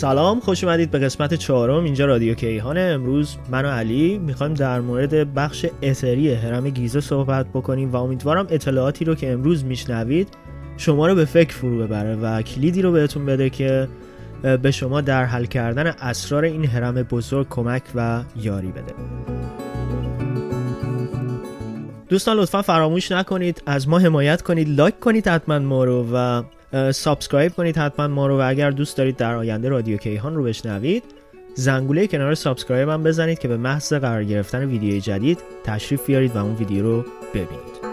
[0.00, 1.84] سلام خوش اومدید به قسمت چهارم.
[1.84, 2.78] اینجا رادیو کیهان.
[2.78, 8.46] امروز من و علی می‌خوایم در مورد بخش اتری هرم گیزه صحبت بکنیم و امیدوارم
[8.50, 10.28] اطلاعاتی رو که امروز میشنوید
[10.76, 13.88] شما رو به فکر فرو ببره و کلیدی رو بهتون بده که
[14.62, 18.94] به شما در حل کردن اسرار این هرم بزرگ کمک و یاری بده.
[22.08, 23.62] دوستان لطفا فراموش نکنید.
[23.66, 26.42] از ما حمایت کنید لایک کنید حتما ما رو و
[26.92, 31.04] subscribe کنید حتما ما رو و اگر دوست دارید در آینده رادیو کیهان رو بشنوید
[31.54, 36.44] زنگوله کنار subscribe هم بزنید که به محض قرار گرفتن ویدیوی جدید تشریف بیارید و
[36.44, 37.89] اون ویدیو رو ببینید.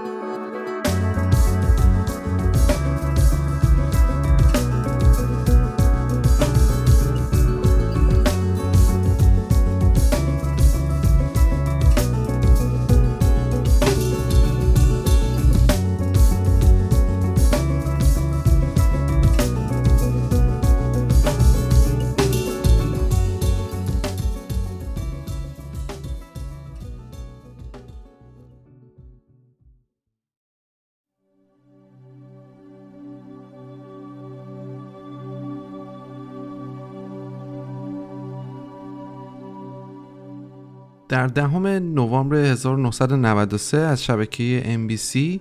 [41.10, 45.40] در دهم نوامبر 1993 از شبکه NBC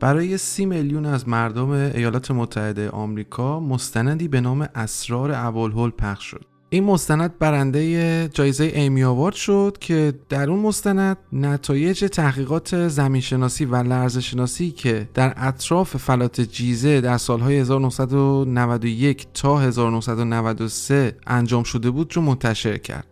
[0.00, 6.44] برای سی میلیون از مردم ایالات متحده آمریکا مستندی به نام اسرار ابوالهول پخش شد.
[6.70, 13.76] این مستند برنده جایزه ایمی آوارد شد که در اون مستند نتایج تحقیقات زمینشناسی و
[13.76, 22.22] لرزشناسی که در اطراف فلات جیزه در سالهای 1991 تا 1993 انجام شده بود رو
[22.22, 23.06] منتشر کرد.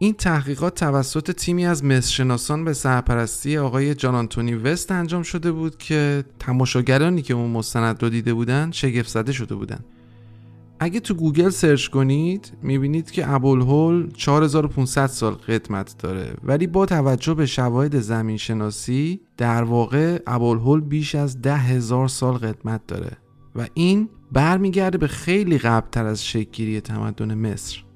[0.00, 5.78] این تحقیقات توسط تیمی از مصرشناسان به سرپرستی آقای جان آنتونی وست انجام شده بود
[5.78, 9.80] که تماشاگرانی که اون مستند رو دیده بودن شگفت زده شده بودن.
[10.80, 16.34] اگه تو گوگل search کنید می‌بینید که ابوالهول 4500 سال قدمت داره.
[16.44, 22.34] ولی با توجه به شواهد زمین شناسی در واقع ابوالهول بیش از ده هزار سال
[22.34, 23.16] قدمت داره.
[23.56, 27.87] و این برمیگرده به خیلی قبلتر از شکلگیری تمدن مصر.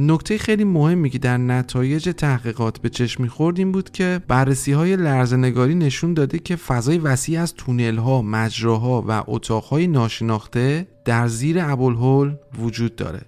[0.00, 4.96] نکته خیلی مهمی که در نتایج تحقیقات به چشم می‌خورد این بود که بررسی های
[4.96, 11.60] لرزنگاری نشون داده که فضای وسیع از تونل ها، مجراها و اتاقهای ناشناخته در زیر
[11.60, 13.20] ابوالهول وجود داره.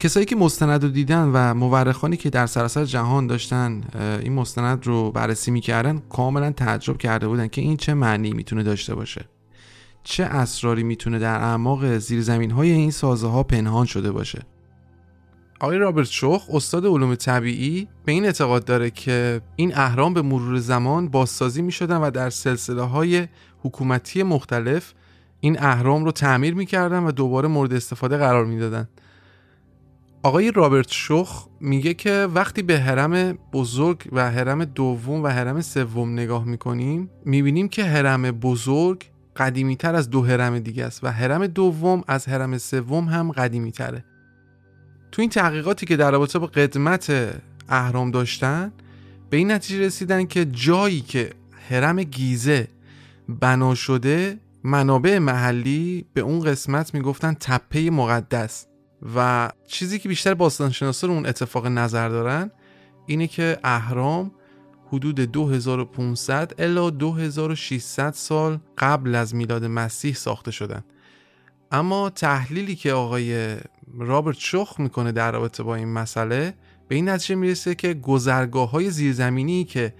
[0.00, 3.80] کسایی که مستند رو دیدن و مورخانی که در سراسر جهان داشتن
[4.22, 8.94] این مستند رو بررسی می‌کردن کاملا تعجب کرده بودن که این چه معنی می‌تونه داشته
[8.94, 9.24] باشه.
[10.04, 14.42] چه اسراری می‌تونه در اعماق زیرزمین های این سازه ها پنهان شده باشه.
[15.62, 20.58] آقای رابرت شوخ استاد علوم طبیعی به این اعتقاد داره که این اهرام به مرور
[20.58, 23.28] زمان بازسازی می شدن و در سلسله های
[23.62, 24.94] حکومتی مختلف
[25.40, 28.88] این اهرام رو تعمیر می‌کردن و دوباره مورد استفاده قرار می‌دادن.
[30.22, 36.12] آقای رابرت شوخ میگه که وقتی به هرم بزرگ و هرم دوم و هرم سوم
[36.12, 39.04] نگاه می‌کنیم می‌بینیم که هرم بزرگ
[39.36, 43.72] قدیمی تر از دو هرم دیگه است و هرم دوم از هرم سوم هم قدیمی
[43.72, 44.04] تره
[45.12, 47.32] تو این تحقیقاتی که در رابطه با قدمت
[47.68, 48.72] اهرام داشتن
[49.30, 51.30] به این نتیجه رسیدن که جایی که
[51.68, 52.68] هرم گیزه
[53.28, 58.66] بنا شده منابع محلی به اون قسمت می‌گفتن تپه مقدس.
[59.16, 62.50] و چیزی که بیشتر باستانشناسا رو اون اتفاق نظر دارن
[63.06, 64.32] اینه که اهرام
[64.86, 70.84] حدود 2500 الا 2600 سال قبل از میلاد مسیح ساخته شدن.
[71.72, 73.56] اما تحلیلی که آقای
[73.98, 76.54] رابرت شوخ می‌کنه در رابطه با این مسئله
[76.88, 79.94] به این نتیجه می‌رسه که گذرگاه های زیرزمینی که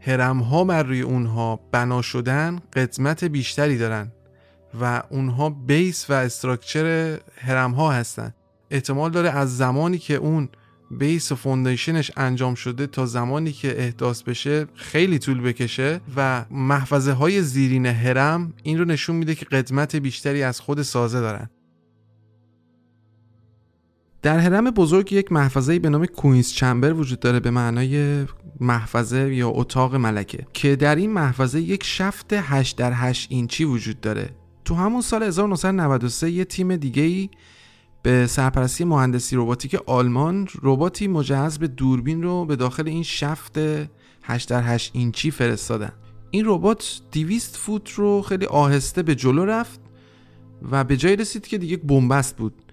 [0.00, 4.12] هرم ها بر روی اونها بنا شدن قدمت بیشتری دارن
[4.80, 8.34] و اونها base و structure هرم ها هستن.
[8.70, 10.48] احتمال داره از زمانی که اون
[10.90, 16.44] base و foundation ش انجام شده تا زمانی که احداث بشه خیلی طول بکشه و
[16.50, 21.50] محفظه های زیرین هرم این رو نشون میده که قدمت بیشتری از خود سازه دارن.
[24.24, 28.24] در هرم بزرگ یک محفظه به نام کوینز چمبر وجود داره به معنای
[28.60, 34.00] محفظه یا اتاق ملکه که در این محفظه یک شفت 8 در 8 اینچی وجود
[34.00, 34.30] داره.
[34.64, 37.30] تو همون سال 1993 یه تیم دیگه ای
[38.02, 43.58] به سرپرستی مهندسی روباتیک آلمان رباتی مجهز به دوربین رو به داخل این شفت
[44.22, 45.92] 8 در 8 اینچی فرستادن.
[46.30, 49.80] این ربات 200 فوت رو خیلی آهسته به جلو رفت
[50.70, 52.63] و به جای رسید که دیگه بنبست بود.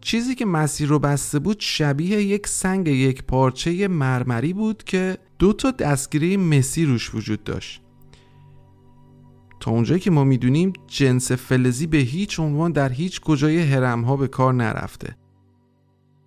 [0.00, 5.52] چیزی که مسیر رو بسته بود شبیه یک سنگ یک پارچه مرمری بود که دو
[5.52, 7.82] تا دستگیره مسی روش وجود داشت.
[9.60, 14.16] تا اونجایی که ما می‌دونیم جنس فلزی به هیچ عنوان در هیچ کجای هرم ها
[14.16, 15.16] به کار نرفته.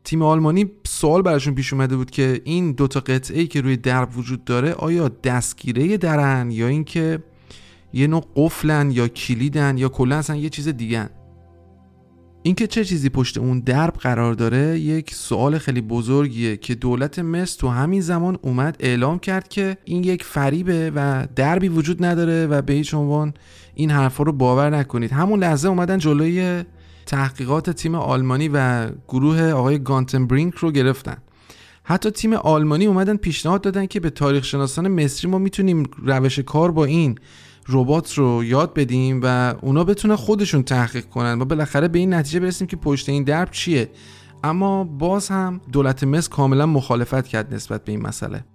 [0.03, 4.17] تیم آلمانی سوال براشون پیش اومده بود که این دوتا قطعه ای که روی درب
[4.17, 7.23] وجود داره آیا دستگیره درن یا اینکه
[7.93, 11.09] یه نوع قفلن یا کلیدن یا کلا اصلا یه چیز دیگه
[12.45, 17.59] اینکه چه چیزی پشت اون درب قرار داره یک سوال خیلی بزرگیه که دولت مصر
[17.59, 22.61] تو همین زمان اومد اعلام کرد که این یک فریبه و دربی وجود نداره و
[22.61, 23.33] به هیچ عنوان
[23.75, 25.11] این حرفا رو باور نکنید.
[25.11, 26.63] همون لحظه اومدن جلوی
[27.05, 29.77] تحقیقات تیم آلمانی و گروه آقای
[30.29, 31.17] برینک رو گرفتن.
[31.83, 36.71] حتی تیم آلمانی اومدن پیشنهاد دادن که به تاریخ شناسان مصری ما می‌تونیم روش کار
[36.71, 37.15] با این
[37.69, 42.39] ربات رو یاد بدیم و اونا بتونن خودشون تحقیق کنن و بالاخره به این نتیجه
[42.39, 43.89] برسیم که پشت این درب چیه.
[44.43, 48.45] اما باز هم دولت مصر کاملا مخالفت کرد نسبت به این مسئله.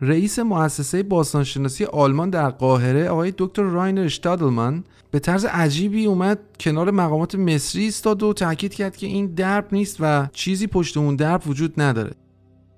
[0.00, 6.90] رئیس مؤسسه باستانشناسی آلمان در قاهره آقای دکتر راینر شتادلمان به طرز عجیبی اومد کنار
[6.90, 11.48] مقامات مصری ایستاد و تاکید کرد که این درب نیست و چیزی پشت اون درب
[11.48, 12.12] وجود نداره.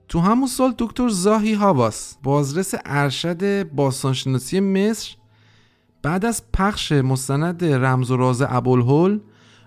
[0.08, 5.16] تو همون سال دکتر زاهی هاواس بازرس ارشد باستانشناسی مصر
[6.04, 9.20] بعد از پخش مستند رمز و راز ابوالهول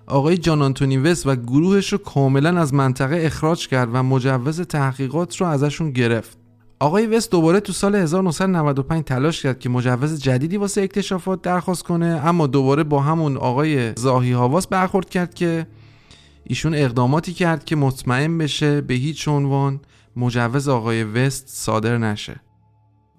[0.07, 5.35] آقای جان آنتونی وست و گروهش رو کاملا از منطقه اخراج کرد و مجوز تحقیقات
[5.35, 6.37] رو ازشون گرفت.
[6.79, 12.21] آقای وست دوباره تو سال 1995 تلاش کرد که مجوز جدیدی واسه اکتشافات درخواست کنه
[12.25, 15.67] اما دوباره با همون آقای زاهی هاواس برخورد کرد که
[16.43, 19.79] ایشون اقداماتی کرد که مطمئن بشه به هیچ عنوان
[20.15, 22.46] مجوز آقای وست صادر نشه.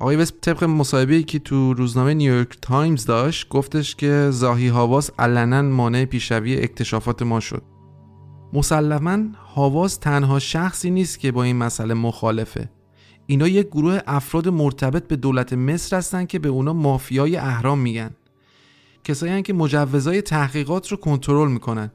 [0.00, 5.62] آقای وست طبق مصاحبه که تو روزنامه نیویورک تایمز داشت گفتش که زاهی هاواس علنا
[5.62, 7.62] مانع پیشروی اکتشافات ما شد.
[8.52, 9.18] مسلما
[9.54, 12.70] هاواس تنها شخصی نیست که با این مسئله مخالفه.
[13.26, 18.10] اینا یک گروه افراد مرتبط به دولت مصر هستن که به اونا مافیای اهرام میگن.
[19.04, 21.90] کسایی که مجوزهای تحقیقات رو کنترل می‌کنن.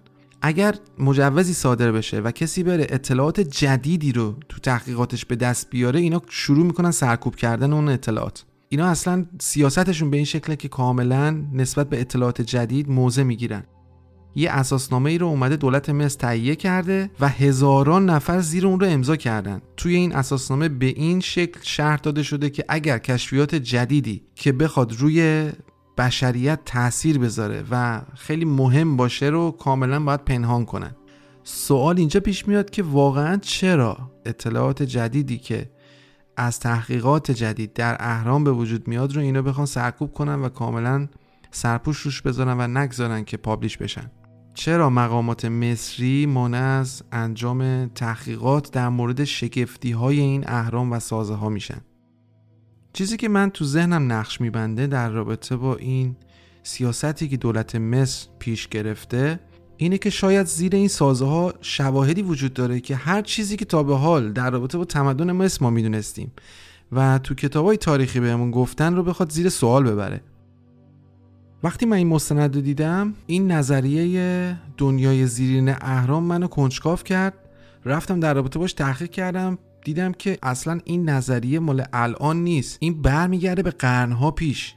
[0.45, 5.99] اگر مجوزی صادر بشه و کسی بره اطلاعات جدیدی رو تو تحقیقاتش به دست بیاره
[5.99, 8.45] اینا شروع می‌کنن سرکوب کردن اون اطلاعات.
[8.69, 13.63] اینا اصلا سیاستشون به این شکله که کاملا نسبت به اطلاعات جدید موضع می‌گیرن.
[14.35, 18.87] یه اساسنامه ای رو اومده دولت مصر تهیه کرده و هزاران نفر زیر اون رو
[18.87, 19.61] امضا کردن.
[19.77, 24.93] توی این اساسنامه به این شکل شرط داده شده که اگر کشفیات جدیدی که بخواد
[24.93, 25.49] روی
[25.97, 30.95] بشریت تاثیر بذاره و خیلی مهم باشه رو کاملا باید پنهان کنن.
[31.43, 35.69] سوال اینجا پیش میاد که واقعا چرا اطلاعات جدیدی که
[36.37, 41.07] از تحقیقات جدید در اهرام به وجود میاد رو اینا بخوان سرکوب کنن و کاملا
[41.51, 44.11] سرپوش روش بذارن و نگذارن که پابلیش بشن؟
[44.53, 51.33] چرا مقامات مصری مانع از انجام تحقیقات در مورد شگفتی های این اهرام و سازه
[51.33, 51.81] ها میشن؟
[52.93, 56.15] چیزی که من تو ذهنم نقش میبنده در رابطه با این
[56.63, 59.39] سیاستی که دولت مصر پیش گرفته
[59.77, 63.83] اینه که شاید زیر این سازه ها شواهدی وجود داره که هر چیزی که تا
[63.83, 66.31] به حال در رابطه با تمدن مصر ما می‌دونستیم
[66.91, 70.21] و تو کتاب های تاریخی بهمون گفتن رو بخواد زیر سوال ببره.
[71.63, 77.33] وقتی من این مستند رو دیدم این نظریه دنیای زیرین اهرام منو کنجکاف کرد.
[77.85, 79.57] رفتم در رابطه باش تحقیق کردم.
[79.83, 84.75] دیدم که اصلا این نظریه مال الان نیست این برمیگرده به قرنها پیش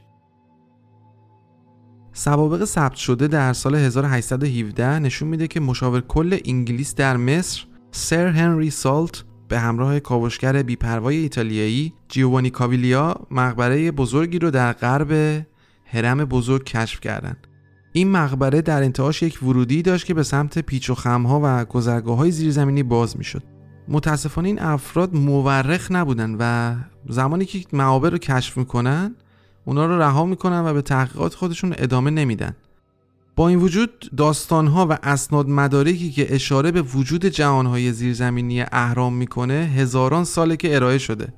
[2.13, 8.27] سوابق ثبت شده در سال 1817 نشون میده که مشاور کل انگلیس در مصر سر
[8.27, 15.45] هنری سالت به همراه کاوشگر بیپروای ایتالیایی جیوانی کاویلیا مقبره بزرگی رو در غرب
[15.85, 17.47] هرم بزرگ کشف کردند.
[17.93, 22.17] این مقبره در انتهاش یک ورودی داشت که به سمت پیچ و خمها و گذرگاه
[22.17, 23.56] های زیرزمینی باز می‌شد.
[23.87, 26.75] متاسفانه این افراد مورخ نبودن و
[27.09, 29.15] زمانی که معابر رو کشف می‌کنن
[29.65, 32.55] اونا رو رها می‌کنن و به تحقیقات خودشون ادامه نمیدن.
[33.35, 39.53] با این وجود داستانها و اسناد مدارکی که اشاره به وجود جهانهای زیرزمینی اهرام می‌کنه
[39.53, 41.33] هزاران ساله که ارائه شده.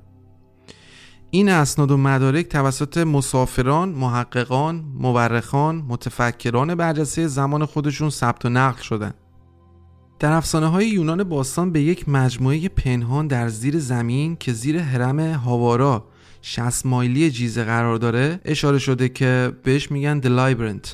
[1.30, 8.82] این اسناد و مدارک توسط مسافران، محققان، مورخان، متفکران برجسته زمان خودشون ثبت و نقل
[8.82, 9.14] شدن.
[10.20, 15.20] در افسانه های یونان باستان به یک مجموعه پنهان در زیر زمین که زیر حرم
[15.20, 16.04] هاوارا
[16.42, 20.88] 60 مایلی جیزه قرار داره اشاره شده که بهش میگن The Labyrinth.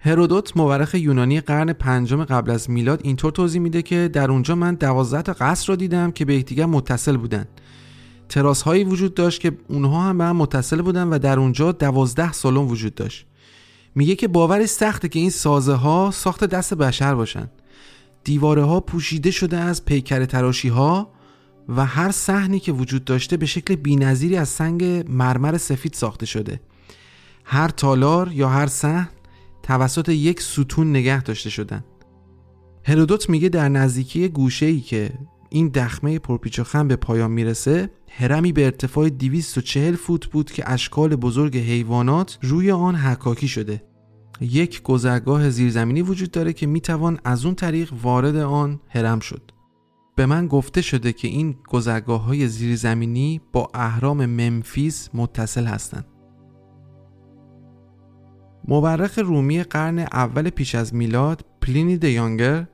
[0.00, 4.74] هرودوت مورخ یونانی قرن پنجم قبل از میلاد اینطور توضیح میده که در اونجا من
[4.74, 7.46] دوازده تا قصر رو دیدم که به یکدیگر متصل بودن.
[8.28, 12.32] تراس هایی وجود داشت که اونها هم به هم متصل بودن و در اونجا دوازده
[12.32, 13.26] سالن وجود داشت.
[13.94, 17.48] میگه که باورش سخته که این سازه ها ساخت دست بشر باشن.
[18.24, 21.12] دیواره ها پوشیده شده از پیکر تراشی ها
[21.68, 26.60] و هر صحنی که وجود داشته به شکل بینظیری از سنگ مرمر سفید ساخته شده.
[27.44, 29.08] هر تالار یا هر صحن
[29.62, 31.84] توسط یک ستون نگه داشته شدن.
[32.84, 35.12] هرودوت میگه در نزدیکی گوشه ای که
[35.50, 40.70] این دخمه پرپیچ و خم به پایان می‌رسه هرمی به ارتفاع 240 فوت بود که
[40.70, 43.82] اشکال بزرگ حیوانات روی آن حکاکی شده.
[44.40, 49.50] یک گذرگاه زیرزمینی وجود داره که می‌توان از اون طریق وارد آن هرم شد.
[50.16, 56.04] به من گفته شده که این گذرگاه های زیرزمینی با اهرام ممفیس متصل هستند.
[58.68, 62.66] مورخ رومی قرن اول پیش از میلاد پلینی دیانگر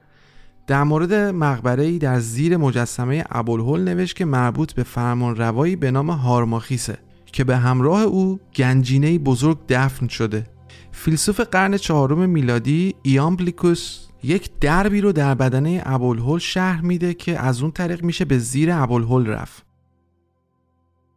[0.67, 6.11] در مورد مقبره در زیر مجسمه ابوالهول نوشت که مربوط به فرمان روایی به نام
[6.11, 10.56] هارماخیسه که به همراه او گنجینه بزرگ دفن شده.
[10.99, 17.63] فیلسوف قرن چهارم میلادی ایامبلیکوس یک دربی رو در بدنه ابوالهول شهر میده که از
[17.63, 19.67] اون طریق میشه به زیر ابوالهول رفت.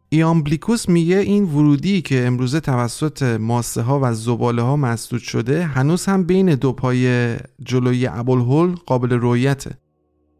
[0.08, 6.06] ایامبلیکوس میگه این ورودی که امروزه توسط ماسه ها و زباله ها مسدود شده هنوز
[6.06, 9.78] هم بین دو پای جلوی ابوالهول قابل رویته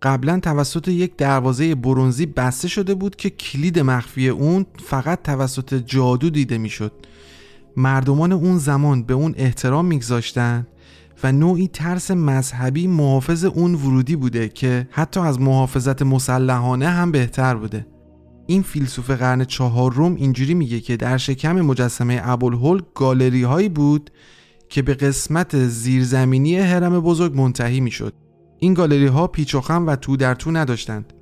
[0.02, 6.30] قبلا توسط یک دروازه برونزی بسته شده بود که کلید مخفی اون فقط توسط جادو
[6.30, 6.92] دیده می‌شد.
[7.76, 10.66] مردمان اون زمان به اون احترام میگذاشتن
[11.24, 17.54] و نوعی ترس مذهبی محافظ اون ورودی بوده که حتی از محافظت مسلحانه هم بهتر
[17.54, 17.86] بوده.
[18.46, 24.10] این فیلسوف قرن چهارم اینجوری میگه که در شکم مجسمه ابوالهول گالری هایی بود
[24.68, 28.14] که به قسمت زیرزمینی حرم بزرگ منتهی می‌شد.
[28.58, 31.12] این گالری ها پیچ و خم و تو در تو نداشتند.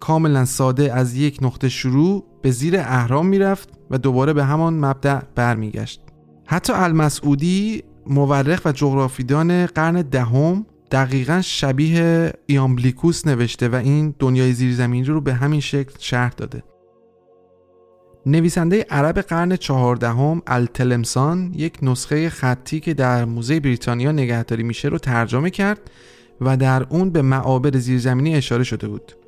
[0.00, 5.20] کاملا ساده از یک نقطه شروع به زیر اهرام می‌رفت و دوباره به همان مبدع
[5.34, 6.00] برمیگشت.
[6.46, 15.06] حتی المسعودی مورخ و جغرافیدان قرن دهم دقیقا شبیه ایامبلیکوس نوشته و این دنیای زیرزمینی
[15.06, 16.62] رو به همین شکل شرح داده.
[18.26, 24.98] نویسنده عرب قرن چهاردهم التلمسان یک نسخه خطی که در موزه بریتانیا نگهداری میشه رو
[24.98, 25.90] ترجمه کرد
[26.40, 29.23] و در اون به معابر زیرزمینی اشاره شده بود.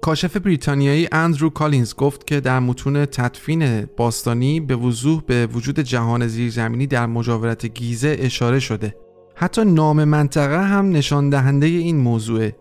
[0.00, 6.26] کاشف بریتانیایی اندرو کالینز گفت که در متون تدفین باستانی به وضوح به وجود جهان
[6.26, 8.94] زیرزمینی در مجاورت گیزه اشاره شده.
[9.34, 12.56] حتی نام منطقه هم نشان دهنده این موضوعه.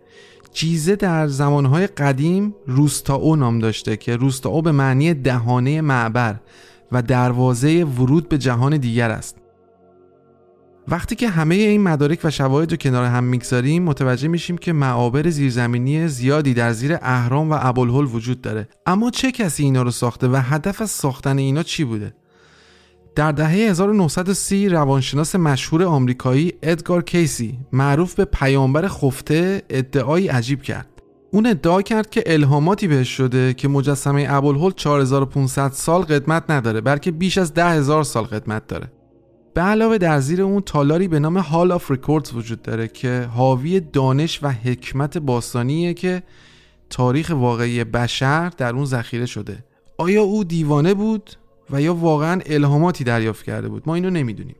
[0.53, 6.35] جیزه در زمانهای قدیم روستاو نام داشته که روستاو به معنی دهانه معبر
[6.91, 9.46] و دروازه ورود به جهان دیگر است.
[10.89, 15.29] وقتی که همه این مدارک و شواهد رو کنار هم می‌گذاریم متوجه میشیم که معابر
[15.29, 18.67] زیرزمینی زیادی در زیر اهرام و ابوالهول وجود داره.
[18.85, 22.13] اما چه کسی اینا رو ساخته و هدف از ساختن اینا چی بوده؟
[23.15, 30.87] در دهه 1930 روانشناس مشهور آمریکایی ادگار کیسی معروف به پیامبر خفته ادعایی عجیب کرد.
[31.31, 37.11] اون ادعا کرد که الهاماتی بهش شده که مجسمه ابوالهول 4500 سال قدمت نداره بلکه
[37.11, 38.91] بیش از 10000 سال قدمت داره.
[39.57, 43.79] به علاوه در زیر اون تالاری به نام Hall of Records وجود داره که حاوی
[43.79, 46.23] دانش و حکمت باستانیه که
[46.89, 49.63] تاریخ واقعی بشر در اون ذخیره شده.
[49.97, 51.31] آیا او دیوانه بود
[51.69, 54.55] و یا واقعا الهاماتی دریافت کرده بود؟ ما اینو نمی‌دونیم.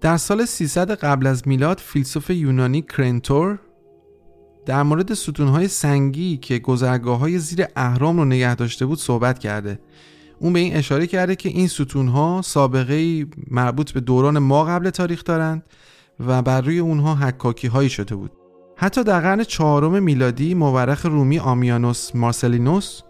[0.00, 3.58] در سال 300 قبل از میلاد فیلسوف یونانی کرنتور
[4.66, 9.78] در مورد ستونهای سنگی که گذرگاه های زیر اهرام رو نگه داشته بود صحبت کرده.
[10.38, 15.24] اون به این اشاره کرده که این ستونها سابقه مربوط به دوران ما قبل تاریخ
[15.24, 15.62] دارند
[16.26, 18.30] و بر روی اونها حکاکی هایی شده بود.
[18.76, 23.00] حتی در قرن چهارم میلادی مورخ رومی آمیانوس مارسلینوس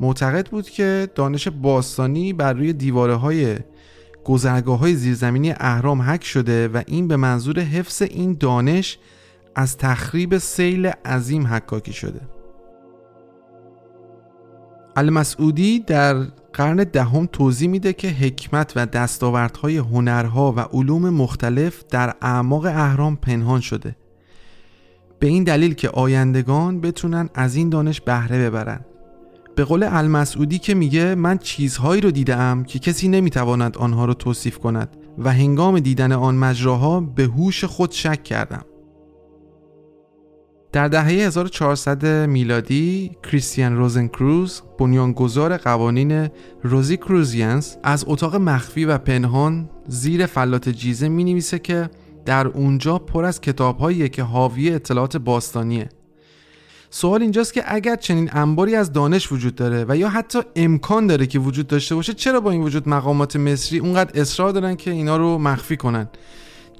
[0.00, 3.56] معتقد بود که دانش باستانی بر روی دیواره های
[4.24, 8.98] گذرگاه های زیرزمینی اهرام حک شده و این به منظور حفظ این دانش
[9.54, 12.35] از تخریب سیل عظیم حکاکی شده.
[14.96, 16.14] المسعودی در
[16.52, 23.16] قرن دهم توضیح میده که حکمت و دستاوردهای هنرها و علوم مختلف در اعماق اهرام
[23.16, 23.96] پنهان شده.
[25.18, 28.80] به این دلیل که آیندگان بتونن از این دانش بهره ببرن.
[29.56, 34.58] به قول المسعودی که میگه من چیزهایی رو دیدم که کسی نمی‌تواند آنها رو توصیف
[34.58, 38.64] کند و هنگام دیدن آن مجراها به هوش خود شک کردم.
[40.72, 46.28] در دهه 1400 میلادی کریستیان روزنکروز بنیانگذار قوانین
[46.62, 51.90] روزی کروزینس از اتاق مخفی و پنهان زیر فلات جیزه می نویسه که
[52.24, 55.88] در اونجا پر از کتاب که حاوی اطلاعات باستانیه.
[56.90, 61.26] سوال اینجاست که اگر چنین انباری از دانش وجود داره و یا حتی امکان داره
[61.26, 65.16] که وجود داشته باشه چرا با این وجود مقامات مصری اونقدر اصرار دارن که اینا
[65.16, 66.08] رو مخفی کنن؟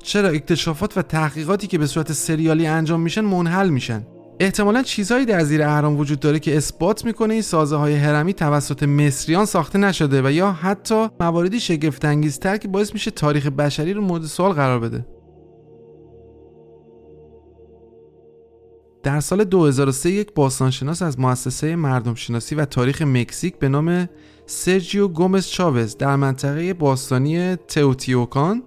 [0.07, 4.07] چرا اکتشافات و تحقیقاتی که به صورت سریالی انجام میشن منحل میشن؟
[4.41, 8.83] احتمالا چیزهایی در زیر اهرام وجود داره که اثبات می‌کنه این سازه های هرمی توسط
[8.83, 14.03] مصریان ساخته نشده و یا حتی مواردی شگفت انگیزتر که باعث میشه تاریخ بشری رو
[14.03, 15.07] مورد سوال قرار بده.
[19.03, 24.09] در سال 2003 یک باستانشناس از مؤسسه مردم شناسی و تاریخ مکزیک به نام
[24.47, 28.63] سرجیو گومز چاوز در منطقه باستانی تئوتیوکان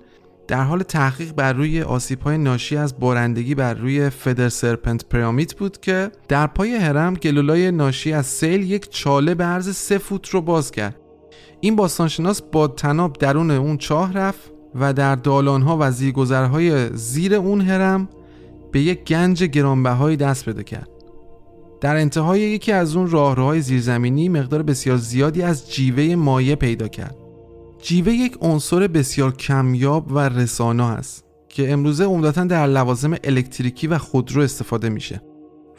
[0.49, 5.55] در حال تحقیق بر روی آسیب های ناشی از بارندگی بر روی فدر سرپنت پرامیت
[5.55, 10.29] بود که در پای هرم گلولای ناشی از سیل یک چاله به عرض سه فوت
[10.29, 10.95] رو باز کرد.
[11.61, 17.61] این باستانشناس با تناب درون اون چاه رفت و در دالانها و زیرگذرهای زیر اون
[17.61, 18.09] هرم
[18.71, 20.89] به یک گنج گرانبهایی دست پیدا کرد.
[21.81, 27.28] در انتهای یکی از اون راهروهای زیرزمینی مقدار بسیار زیادی از جیوه مایع پیدا کرد.
[27.81, 33.97] جیوه یک عنصر بسیار کمیاب و رسانا است که امروزه عمدتا در لوازم الکتریکی و
[33.97, 35.21] خودرو استفاده میشه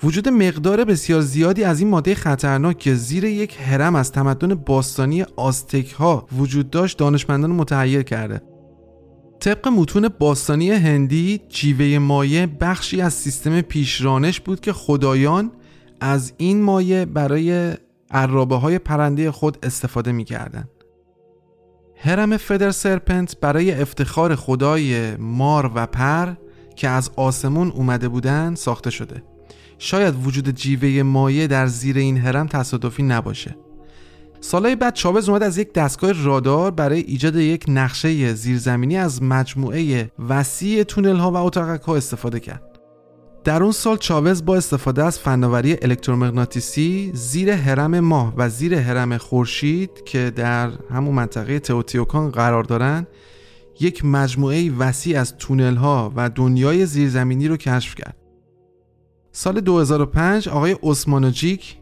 [0.03, 5.25] وجود مقدار بسیار زیادی از این ماده خطرناک که زیر یک هرم از تمدن باستانی
[5.37, 8.43] آستک ها وجود داشت دانشمندان متحیر کرده
[9.41, 15.51] طبق متون باستانی هندی جیوه مایع بخشی از سیستم پیشرانش بود که خدایان
[16.01, 17.75] از این مایع برای
[18.11, 20.65] عرابه های پرنده خود استفاده می کردن.
[22.03, 26.33] هرم فدر سرپنت برای افتخار خدای مار و پر
[26.77, 29.23] که از آسمون اومده بودن ساخته شده.
[29.79, 33.57] شاید وجود جیوه مایع در زیر این هرم تصادفی نباشه.
[34.41, 40.11] سالهای بعد چاوز اومد از یک دستگاه رادار برای ایجاد یک نقشه زیرزمینی از مجموعه
[40.29, 42.70] وسیع تونل ها و اتاقک ها استفاده کرد.
[43.45, 49.17] در اون سال چاوز با استفاده از فناوری الکترومغناطیسی زیر هرم ماه و زیر هرم
[49.17, 53.07] خورشید که در همون منطقه تئوتیوکان قرار دارن
[53.81, 58.17] یک مجموعه وسیع از تونل ها و دنیای زیرزمینی رو کشف کرد.
[59.33, 61.77] سال 2005 آقای اسمانوجیک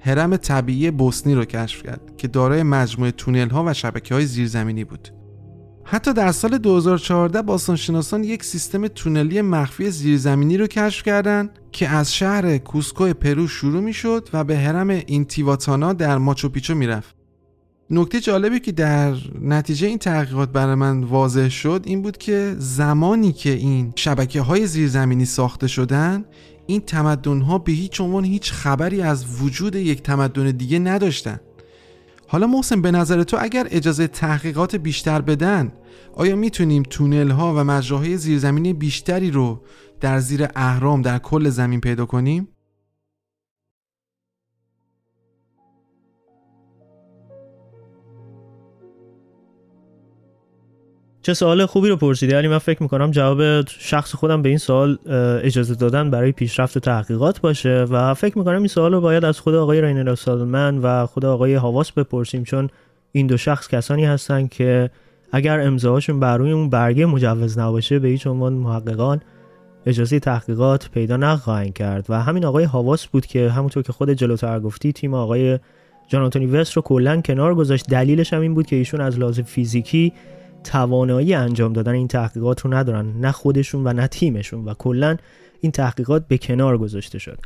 [0.00, 4.84] هرم طبیعی بوسنی رو کشف کرد که دارای مجموعه تونل ها و شبکه های زیرزمینی
[4.84, 5.23] بود.
[5.86, 12.14] حتی در سال 2014 باستانشناسان یک سیستم تونلی مخفی زیرزمینی رو کشف کردند که از
[12.14, 17.16] شهر کوسکو پرو شروع می شد و به هرم اینتی‌هواتانا در ماچوپیچو می رفت.
[17.90, 23.32] نکته جالبی که در نتیجه این تحقیقات برای من واضح شد این بود که زمانی
[23.32, 26.24] که این شبکه های زیرزمینی ساخته شدن
[26.66, 31.40] این تمدن ها به هیچ عنوان هیچ خبری از وجود یک تمدن دیگه نداشتن
[32.34, 35.72] حالا محسن به نظر تو اگر اجازه تحقیقات بیشتر بدن
[36.14, 39.62] آیا می‌تونیم تونل ها و مجراهای زیرزمینی بیشتری رو
[40.00, 42.48] در زیر اهرام در کل زمین پیدا کنیم؟
[51.24, 54.98] چه سوال خوبی رو پرسیدی؟ علی من فکر می‌کنم جواب شخص خودم به این سوال
[55.42, 59.54] اجازه دادن برای پیشرفت تحقیقات باشه و فکر می‌کنم این سوال رو باید از خود
[59.54, 62.68] آقای راینر سالمن و خود آقای هاواس بپرسیم چون
[63.12, 64.90] این دو شخص کسانی هستن که
[65.32, 69.20] اگر امضاهاشون بر روی اون برگه مجوز نباشه به هیچ عنوان محققان
[69.86, 72.06] اجازه تحقیقات پیدا نخواهند کرد.
[72.08, 75.58] و همین آقای هاواس بود که همونطور که خود جلوتر گفتی تیم آقای
[76.08, 77.90] جاناتونی وست رو کلا کنار گذاشت.
[77.90, 80.12] دلیلش هم این بود که ایشون از لحاظ فیزیکی
[80.64, 85.16] توانایی انجام دادن این تحقیقات رو ندارن نه خودشون و نه تیمشون و کلا
[85.60, 87.38] این تحقیقات به کنار گذاشته شد.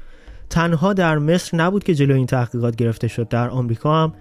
[0.51, 4.13] تنها در مصر نبود که جلو این تحقیقات گرفته شد در آمریکا هم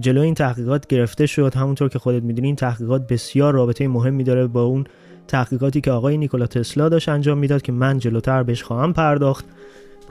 [0.00, 1.54] جلو این تحقیقات گرفته شد.
[1.54, 4.84] همونطور که خودت می‌دونی این تحقیقات بسیار رابطه مهمی داره با اون
[5.28, 9.44] تحقیقاتی که آقای نیکولا تسلا داشت انجام می‌داد که من جلوتر بهش خواهم پرداخت.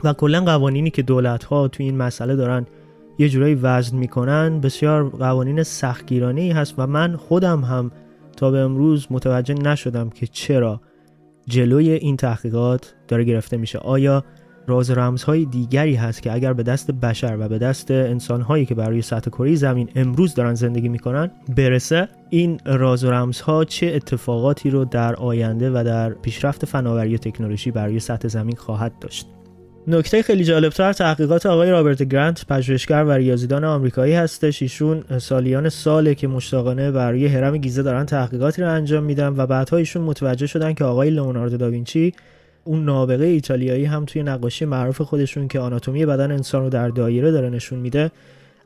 [0.04, 2.66] و کلا قوانینی که دولت ها تو این مسئله دارن
[3.18, 7.90] یه جورایی وزن می‌کنن بسیار قوانین سختگیرانه هست و من خودم هم
[8.38, 10.80] تا به امروز متوجه نشدم که چرا
[11.46, 13.78] جلوی این تحقیقات داره گرفته میشه.
[13.78, 14.24] آیا
[14.66, 19.02] راز رمزهای دیگری هست که اگر به دست بشر و به دست انسانهایی که برای
[19.02, 24.84] سطح کره زمین امروز دارن زندگی می‌کنن برسه این راز و رمزها چه اتفاقاتی رو
[24.84, 29.26] در آینده و در پیشرفت فناوری و تکنولوژی برای سطح زمین خواهد داشت؟
[29.90, 34.62] نکته خیلی جالبتر تحقیقات آقای رابرت گرانت پژوهشگر و ریاضیدان آمریکایی هستش.
[34.62, 39.76] ایشون سالیان ساله که مشتاقانه برای هرم گیزه دارن تحقیقاتی رو انجام میدن و بعدها
[39.76, 42.12] ایشون متوجه شدن که آقای لئوناردو داوینچی
[42.64, 47.30] اون نابغه ایتالیایی هم توی نقاشی معروف خودشون که آناتومی بدن انسان رو در دایره
[47.30, 48.10] داره نشون میده.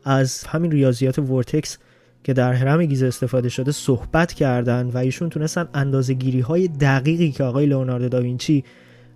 [0.04, 1.78] از همین ریاضیات vortex
[2.24, 7.30] که در هرم گیزه استفاده شده صحبت کردن و ایشون تونستن اندازه گیری های دقیقی
[7.30, 8.64] که آقای لئوناردو داوینچی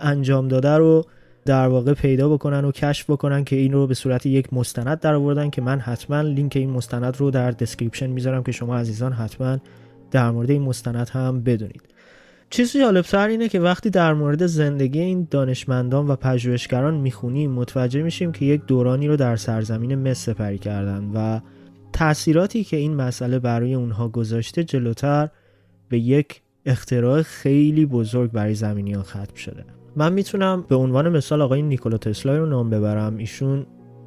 [0.00, 1.06] انجام داده رو
[1.46, 5.14] در واقع پیدا بکنن و کشف بکنن که این رو به صورت یک مستند در
[5.14, 9.58] آوردن که من حتما لینک این مستند رو در description می‌ذارم که شما عزیزان حتما
[10.10, 11.82] در مورد این مستند هم بدونید.
[12.50, 18.32] چیزی جالبتر اینه که وقتی در مورد زندگی این دانشمندان و پژوهشگران می‌خونیم متوجه میشیم
[18.32, 21.40] که یک دورانی رو در سرزمین مصر سپری کردن و
[21.92, 25.28] تاثیراتی که این مسئله برای اونها گذاشته جلوتر
[25.88, 29.75] به یک اختراع خیلی بزرگ برای زمینیان ختم شده.
[29.96, 33.16] من می‌تونم به عنوان مثال آقای نیکولا تسلا رو نام ببرم.
[33.16, 33.66] ایشون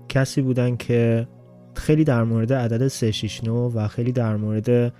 [0.09, 1.27] کسی بودن که
[1.75, 4.93] خیلی در مورد عدد 369 و خیلی در مورد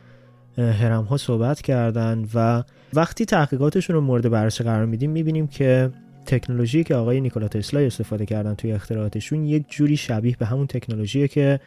[0.58, 5.92] هرم ها صحبت کردن و وقتی تحقیقاتشون رو مورد بررسی قرار میدیم می‌بینیم که
[6.26, 11.28] تکنولوژی که آقای نیکولا تسلا استفاده کردن توی اختراعاتشون یک جوری شبیه به همون تکنولوژی
[11.28, 11.60] که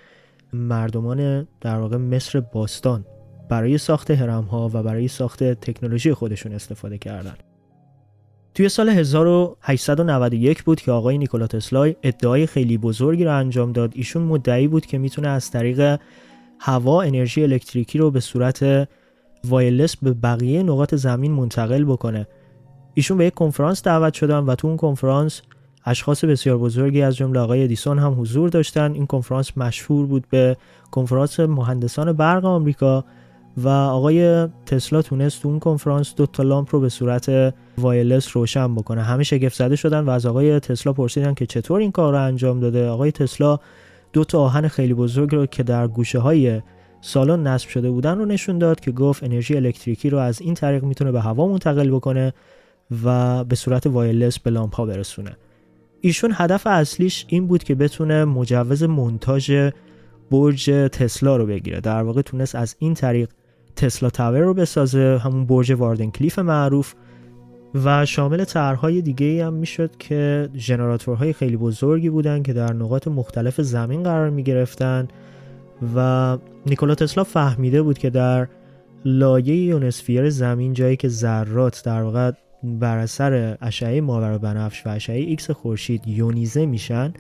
[0.53, 3.05] مردمان در واقع مصر باستان
[3.49, 7.35] برای ساخت هرم ها و برای ساخت تکنولوژی خودشون استفاده کردن.
[8.55, 13.93] توی سال 1891 بود که آقای نیکولا تسلا ادعای خیلی بزرگی رو انجام داد.
[13.95, 16.01] ایشون مدعی بود که می‌تونه از طریق
[16.59, 18.89] هوا انرژی الکتریکی رو به صورت
[19.45, 22.27] وایلس به بقیه نقاط زمین منتقل بکنه.
[22.95, 25.43] ایشون به یک کنفرانس دعوت شدن و تو اون کنفرانس
[25.85, 28.93] اشخاص بسیار بزرگی از جمله آقای ادیسون هم حضور داشتن.
[28.93, 30.57] این کنفرانس مشهور بود به
[30.91, 33.05] کنفرانس مهندسان برق آمریکا.
[33.57, 38.75] و آقای تسلا تونست تو اون کنفرانس دو تا لامپ رو به صورت وایلس روشن
[38.75, 39.03] بکنه.
[39.03, 42.61] همه شگفت زده شدن و از آقای تسلا پرسیدن که چطور این کار رو انجام
[42.61, 42.89] داده.
[42.89, 43.59] آقای تسلا
[44.13, 46.63] دو تا آهن خیلی بزرگ رو که در گوشه های
[47.01, 50.85] سالن نصب شده بودن رو نشون داد که گفت انرژی الکتریکی رو از این طریق
[50.85, 52.33] می‌تونه به هوا منتقل بکنه
[53.05, 55.37] و به صورت وایرلس به لامپ ها برسونه.
[56.01, 59.53] ایشون هدف اصلیش این بود که بتونه مجوز مونتاژ
[60.31, 61.81] برج تسلا رو بگیره.
[61.81, 63.29] در واقع تونست از این طریق
[63.77, 66.95] تسلا تاور رو بسازه همون برج واردن کلیف معروف
[67.75, 73.61] و شامل طرحهای دیگه هم می‌شد که ژنراتورهای خیلی بزرگی بودن که در نقاط مختلف
[73.61, 75.09] زمین قرار می گرفتن
[75.97, 78.49] و نیکولا تسلا فهمیده بود که در
[79.05, 82.31] لایه یونوسفر زمین جایی که ذرات در واقع
[82.63, 87.13] بر اثر اشعه ماورا بنفش و اشعه ایکس خورشید یونیزه میشن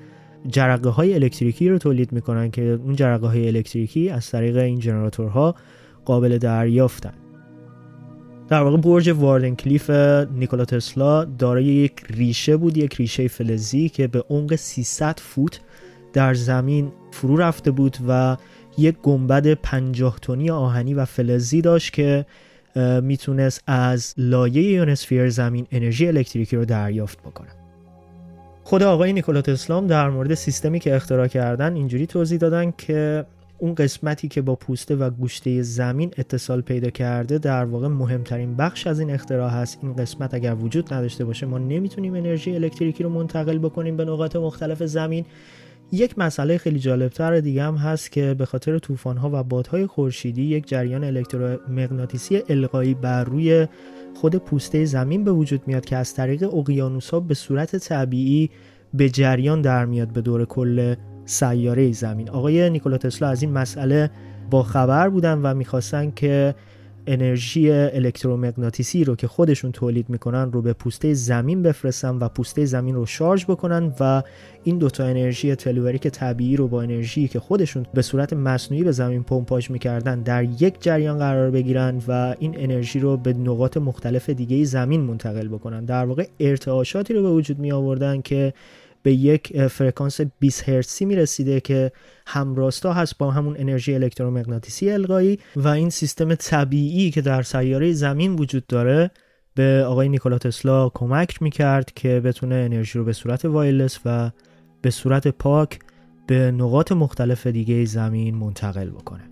[0.48, 5.54] جرقه های الکتریکی رو تولید می‌کنن که اون جرقه های الکتریکی از طریق این جنراتورها
[6.04, 7.14] قابل دریافتن.
[8.48, 9.90] در واقع برج واردنکلیف
[10.34, 15.60] نیکولا تسلا دارای یک ریشه بود یک ریشه فلزی که به عمق 300 فوت
[16.12, 18.36] در زمین فرو رفته بود و
[18.78, 22.26] یک گنبد 50 تونی آهنی و فلزی داشت که
[23.02, 27.48] می‌تونست از لایه یونسفیر زمین انرژی الکتریکی رو دریافت بکنه.
[28.64, 33.24] خود آقای نیکولا تسلام در مورد سیستمی که اختراع کردن اینجوری توضیح دادن که
[33.62, 38.86] اون قسمتی که با پوسته و گوشته زمین اتصال پیدا کرده در واقع مهمترین بخش
[38.86, 39.78] از این اختراع هست.
[39.82, 44.36] این قسمت اگر وجود نداشته باشه ما نمی‌تونیم انرژی الکتریکی رو منتقل بکنیم به نقاط
[44.36, 45.24] مختلف زمین.
[45.92, 50.68] یک مسئله خیلی جالبتر دیگه هم هست که به خاطر ها و بادهای خورشیدی یک
[50.68, 53.68] جریان الکترومغناطیسی القایی بر روی
[54.14, 56.44] خود پوسته زمین به وجود میاد که از طریق
[57.12, 58.50] ها به صورت طبیعی
[58.94, 62.30] به جریان در میاد به دور کل سیاره زمین.
[62.30, 64.10] آقای نیکولا تسلا از این مسئله
[64.50, 66.54] با خبر بودن و می‌خواستن که
[67.06, 72.94] انرژی الکترومغناطیسی رو که خودشون تولید می‌کنن رو به پوسته زمین بفرستن و پوسته زمین
[72.94, 74.22] رو شارژ بکنن و
[74.64, 79.22] این دوتا انرژی تلوریک طبیعی رو با انرژی که خودشون به صورت مصنوعی به زمین
[79.22, 84.64] پمپاژ می‌کردن در یک جریان قرار بگیرن و این انرژی رو به نقاط مختلف دیگه
[84.64, 85.84] زمین منتقل بکنن.
[85.84, 88.54] در واقع ارتعاشاتی رو به وجود می آوردن که
[89.02, 91.92] به یک فرکانس 20 هرتزی می‌رسیده که
[92.26, 98.34] همراستا هست با همون انرژی الکترومغناطیسی القایی و این سیستم طبیعی که در سیاره زمین
[98.34, 99.10] وجود داره
[99.54, 104.30] به آقای نیکولا تسلا کمک می‌کرد که بتونه انرژی رو به صورت وایلس و
[104.82, 105.78] به صورت پاک
[106.26, 109.31] به نقاط مختلف دیگه زمین منتقل بکنه.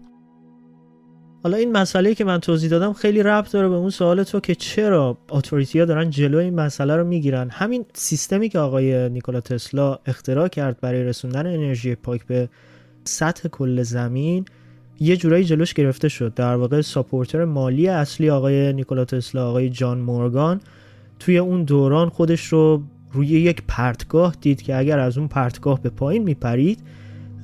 [1.43, 4.55] حالا این مسئله که من توضیح دادم خیلی ربط داره به اون سوال تو که
[4.55, 7.51] چرا اتوریتی ها دارن جلو این مسئله رو می‌گیرن.
[7.51, 12.49] همین سیستمی که آقای نیکولا تسلا اختراع کرد برای رسوندن انرژی پاک به
[13.05, 14.45] سطح کل زمین
[15.01, 16.35] یه جورایی جلوش گرفته شد.
[16.35, 20.61] در واقع ساپورتر مالی اصلی آقای نیکولا تسلا آقای جان مورگان
[21.19, 25.91] توی اون دوران خودش رو روی یک پرتگاه دید که اگر از اون پرتگاه به
[25.91, 26.79] پایین میپرید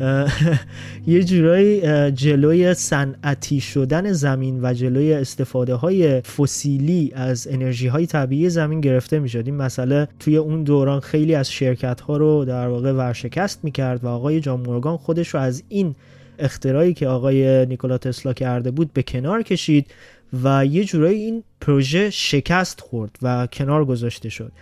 [1.06, 1.80] یه جورایی
[2.12, 9.18] جلوی صنعتی شدن زمین و جلوی استفاده های فسیلی از انرژی های طبیعی زمین گرفته
[9.18, 13.70] می این مسئله توی اون دوران خیلی از شرکت ها رو در واقع ورشکست می
[13.70, 15.94] کرد و آقای جان مورگان خودش رو از این
[16.38, 19.86] اختراعی که آقای نیکولا تسلا کرده بود به کنار کشید
[20.42, 24.52] و یه جورایی این پروژه شکست خورد و کنار گذاشته شد.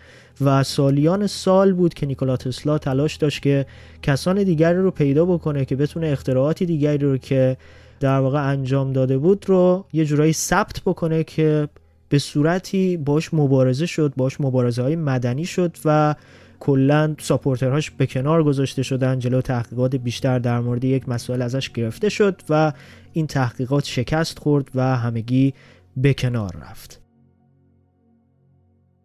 [0.41, 3.67] و سالیان سال بود که نیکولا تسلا تلاش داشت که
[4.03, 7.57] کسان دیگری رو پیدا بکنه که بتونه اختراعاتی دیگری رو که
[8.01, 11.69] در واقع انجام داده بود رو یه جورایی ثبت بکنه که
[12.09, 16.15] به صورتی باش مبارزه شد باش مبارزه های مدنی شد و
[16.61, 22.09] کلا ساپورترهاش به کنار گذاشته شدن جلو تحقیقات بیشتر در مورد یک مسئله ازش گرفته
[22.09, 22.73] شد و
[23.13, 25.55] این تحقیقات شکست خورد و همگی
[25.97, 27.04] به کنار رفت.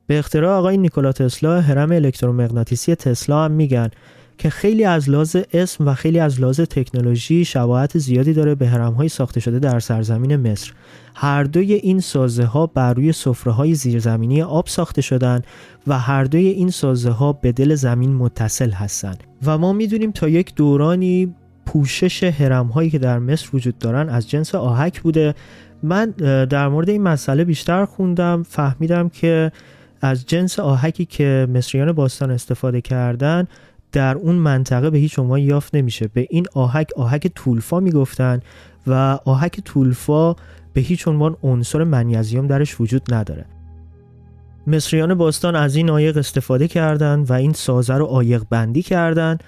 [0.10, 3.90] به اختراع آقای نیکولا تسلا هرم الکترومغناطیسی تسلا هم میگن
[4.38, 9.10] که خیلی از لحاظ اسم و خیلی از لحاظ تکنولوژی شباهت زیادی داره به هرم‌های
[9.10, 10.72] ساخته شده در سرزمین مصر.
[11.16, 15.42] هر دوی این سازه ها بر روی سفره های زیرزمینی آب ساخته شدن
[15.88, 19.24] و هر دوی این سازه ها به دل زمین متصل هستند.
[19.46, 24.30] و ما می‌دونیم تا یک دورانی پوشش هرم هایی که در مصر وجود دارن از
[24.30, 25.36] جنس آهک بوده.
[25.84, 26.10] من
[26.46, 29.52] در مورد این مسئله بیشتر خوندم فهمیدم که
[30.02, 33.48] از جنس آهکی که مصریان باستان استفاده کردن
[33.92, 36.08] در اون منطقه به هیچ عنوان یافت نمیشه.
[36.08, 38.40] به این آهک آهک طولفا می‌گفتن
[38.88, 38.94] و
[39.26, 40.34] آهک طولفا
[40.74, 43.46] به هیچ عنوان عنصر منیزیم درش وجود نداره.
[44.68, 49.44] مصریان باستان از این آیق استفاده کردند و این سازه رو آیق بندی کردند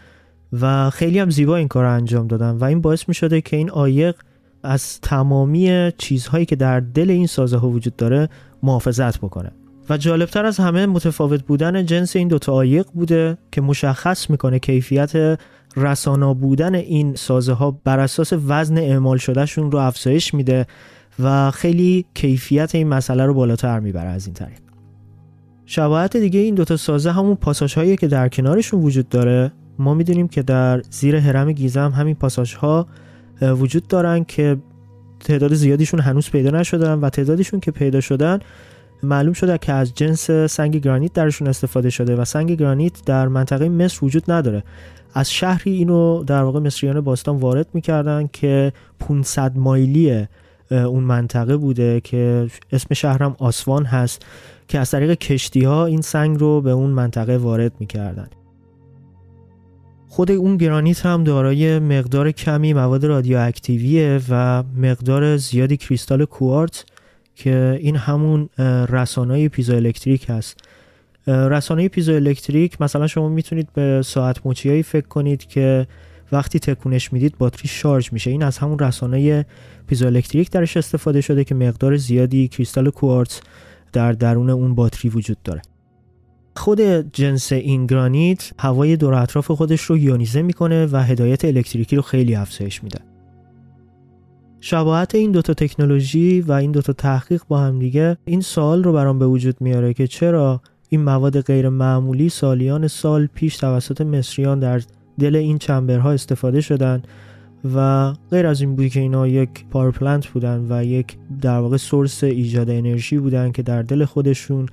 [0.62, 3.70] و خیلی هم زیبا این کار انجام دادن و این باعث می شده که این
[3.70, 4.16] آیق
[4.64, 8.30] از تمامی چیزهایی که در دل این سازه ها وجود داره
[8.64, 9.52] محافظت بکنه.
[9.90, 15.40] و جالبتر از همه متفاوت بودن جنس این دوتا آیق بوده که مشخص می‌کنه کیفیت
[15.78, 20.66] رسانا بودن این سازه ها بر اساس وزن اعمال شدهشون رو افزایش میده
[21.20, 24.60] و خیلی کیفیت این مسئله رو بالاتر می‌بره از این طریق.
[25.66, 30.28] شباهت دیگه این دوتا سازه همون پاساژ هایی که در کنارشون وجود داره ما می‌دونیم
[30.28, 32.88] که در زیر حرم گیزه هم همین پاساژ ها
[33.42, 34.58] وجود دارن که
[35.20, 38.40] تعداد زیادیشون هنوز پیدا نشدن و تعدادیشون که پیدا شدن
[39.04, 43.70] معلوم شده که از جنس سنگ گرانیت درشون استفاده شده و سنگ گرانیت در منطقه
[43.70, 44.64] مصر وجود نداره.
[45.14, 50.28] از شهری اینو در واقع مصریان باستان وارد می‌کردن که 500 مایلی
[50.72, 54.26] اون منطقه بوده که اسم شهرم آسوان هست
[54.68, 58.28] که از طریق کشتی ها این سنگ رو به اون منطقه وارد می‌کردن.
[60.08, 66.86] خود اون گرانیت هم دارای مقدار کمی مواد رادیواکتیویه و مقدار زیادی کریستال کوارت
[67.36, 68.50] که این همون
[68.90, 70.58] رسانه پیزو الکتریک هست.
[71.28, 75.88] رسانه پیزو الکتریک مثلا شما می‌تونید به ساعت موچیایی فکر کنید که
[76.32, 78.32] وقتی تکونش می‌دید باتری شارژ میشه.
[78.32, 79.46] این از همون رسانه
[79.88, 83.40] پیزو الکتریک درش استفاده شده که مقدار زیادی کریستال کوارتز
[83.94, 85.62] در درون اون باتری وجود داره.
[86.56, 86.82] خود
[87.14, 92.36] جنس این گرانیت هوای دور اطراف خودش رو یونیزه می‌کنه و هدایت الکتریکی رو خیلی
[92.36, 93.00] افزایش میده.
[94.64, 99.20] شباهت این دوتا تکنولوژی و این دوتا تحقیق با هم دیگه این سوال رو برام
[99.20, 104.82] به وجود میاره که چرا این مواد غیر معمولی سالیان سال پیش توسط مصریان در
[105.20, 107.04] دل این chamber ها استفاده شدن
[107.76, 111.78] و غیر از این بود که اینا یک power plant بودن و یک در واقع
[111.78, 114.66] source ایجاد انرژی بودن که در دل خودشون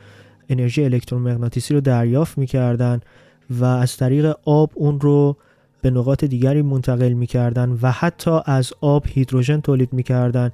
[0.49, 3.01] انرژی الکترومغناطیسی رو دریافت می‌کردن
[3.51, 5.37] و از طریق آب اون رو
[5.83, 10.51] به نقاط دیگری منتقل می‌کردن و حتی از آب هیدروژن تولید می‌کردن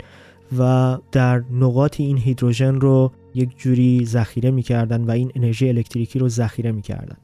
[0.59, 6.29] و در نقاط این هیدروژن رو یک جوری ذخیره می‌کردن و این انرژی الکتریکی رو
[6.29, 7.17] ذخیره می‌کردن.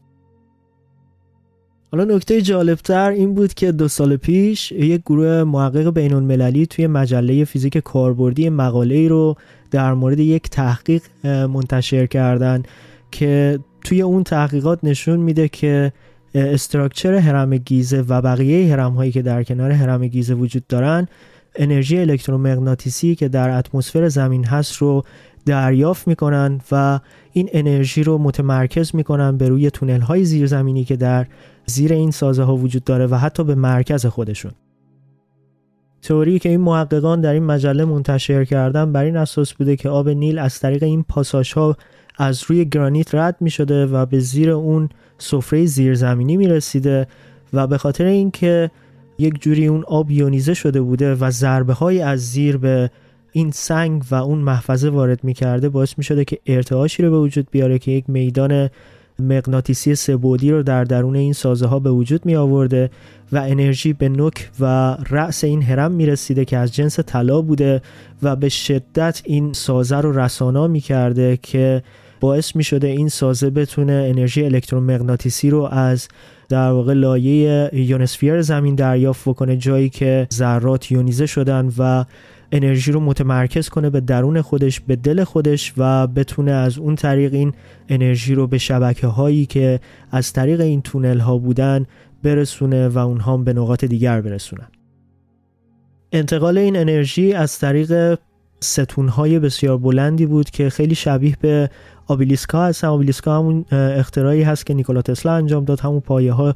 [1.92, 6.86] حالا نکته جالبتر این بود که دو سال پیش یک گروه محقق بین المللی توی
[6.86, 9.36] مجله فیزیک کاربردی مقاله ای رو
[9.70, 12.62] در مورد یک تحقیق منتشر کردن
[13.10, 15.92] که توی اون تحقیقات نشون میده که
[16.34, 21.08] استراکچر هرم گیزه و بقیه هرم هایی که در کنار هرم گیزه وجود دارن
[21.56, 25.04] انرژی الکترومغناطیسی که در اتمسفر زمین هست رو
[25.46, 27.00] دریافت می‌کنن و
[27.32, 31.26] این انرژی رو متمرکز می‌کنن به روی تونل های زیرزمینی که در
[31.66, 34.52] زیر این سازه ها وجود داره و حتی به مرکز خودشون.
[36.02, 40.08] تئوری که این محققان در این مجله منتشر کردن بر این اساس بوده که آب
[40.08, 41.76] نیل از طریق این پاساژ ها
[42.18, 47.06] از روی گرانیت رد می شده و به زیر اون سفره زیرزمینی می رسیده
[47.52, 48.70] و به خاطر اینکه
[49.18, 52.90] یک جوری اون آب یونیزه شده بوده و ضربه های از زیر به
[53.32, 57.18] این سنگ و اون محفظه وارد می کرده باعث می شده که ارتعاشی رو به
[57.18, 58.70] وجود بیاره که یک میدان
[59.20, 62.90] مغناطیسی سبودی رو در درون این سازه ها به وجود می آورده
[63.32, 67.82] و انرژی به نوک و رأس این هرم می رسیده که از جنس طلا بوده
[68.22, 71.82] و به شدت این سازه رو رسانا می کرده که
[72.20, 76.08] باعث می شده این سازه بتونه انرژی الکترومغناطیسی رو از
[76.48, 82.04] در واقع لایه یونسفیر زمین دریافت بکنه جایی که ذرات یونیزه شدن و
[82.52, 87.34] انرژی رو متمرکز کنه به درون خودش به دل خودش و بتونه از اون طریق
[87.34, 87.52] این
[87.88, 91.86] انرژی رو به شبکه هایی که از طریق این تونل ها بودن
[92.22, 94.68] برسونه و اونها به نقاط دیگر برسونن.
[96.12, 98.18] انتقال این انرژی از طریق
[98.60, 101.70] ستون های بسیار بلندی بود که خیلی شبیه به
[102.06, 102.88] آبیلیسکا هستن.
[102.88, 105.80] آبیلیسکا همون اختراعی هست که نیکولا تسلا انجام داد.
[105.80, 106.54] همون پایه ها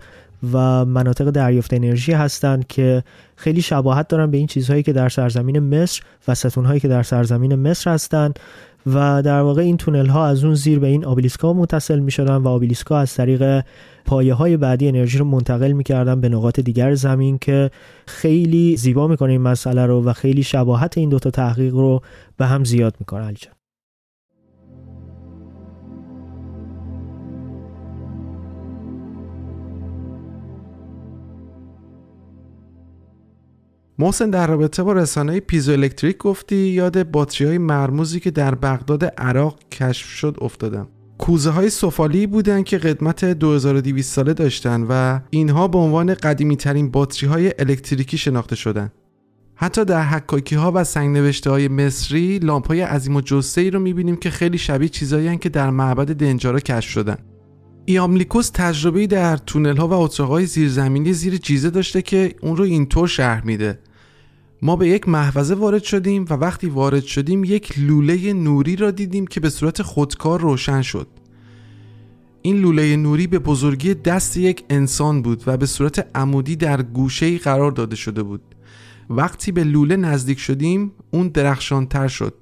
[0.52, 3.02] و مناطق دریافت انرژی هستند که
[3.36, 7.54] خیلی شباهت دارن به این چیزهایی که در سرزمین مصر و ستونهایی که در سرزمین
[7.54, 8.38] مصر هستند
[8.86, 12.36] و در واقع این تونل ها از اون زیر به این آبیلیسکا متصل می شدن
[12.36, 13.64] و آبیلیسکا از طریق
[14.04, 17.70] پایه های بعدی انرژی رو منتقل می‌کردن به نقاط دیگر زمین که
[18.06, 22.02] خیلی زیبا می‌کنه این مسئله رو و خیلی شباهت این دوتا تحقیق رو
[22.36, 23.36] به هم زیاد می‌کنه علی
[33.98, 39.04] محسن در رابطه با رسانه پیزو الکتریک گفتی یاد باتری های مرموزی که در بغداد
[39.04, 40.88] عراق کشف شد افتادم.
[41.18, 46.90] کوزه های سفالی بودن که قدمت 2200 ساله داشتن و اینها به عنوان قدیمی ترین
[46.90, 48.92] باتری های الکتریکی شناخته شدن.
[49.54, 53.70] حتی در حکاکی ها و سنگ نوشته های مصری لامپ های عظیم و جسه ای
[53.70, 57.16] رو می‌بینیم که خیلی شبیه چیزایی که در معبد دنجارا کشف شدن.
[57.86, 63.08] ایاملیکوس تجربه در تونل ها و اتاقهای زیرزمینی زیر جیزه داشته که اون رو اینطور
[63.08, 63.78] شرح میده.
[64.62, 69.26] ما به یک محفظه وارد شدیم و وقتی وارد شدیم یک لوله نوری را دیدیم
[69.26, 71.06] که به صورت خودکار روشن شد.
[72.42, 77.38] این لوله نوری به بزرگی دست یک انسان بود و به صورت عمودی در گوشه
[77.38, 78.42] قرار داده شده بود.
[79.10, 82.34] وقتی به لوله نزدیک شدیم اون درخشانتر شد.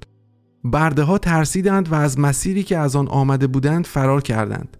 [0.64, 4.76] برده ها ترسیدند و از مسیری که از آن آمده بودند فرار کردند.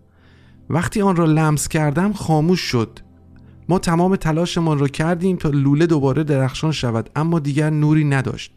[0.73, 2.99] وقتی آن را لمس کردم خاموش شد.
[3.69, 8.53] ما تمام تلاشمان را کردیم تا لوله دوباره درخشان شود اما دیگر نوری نداشت.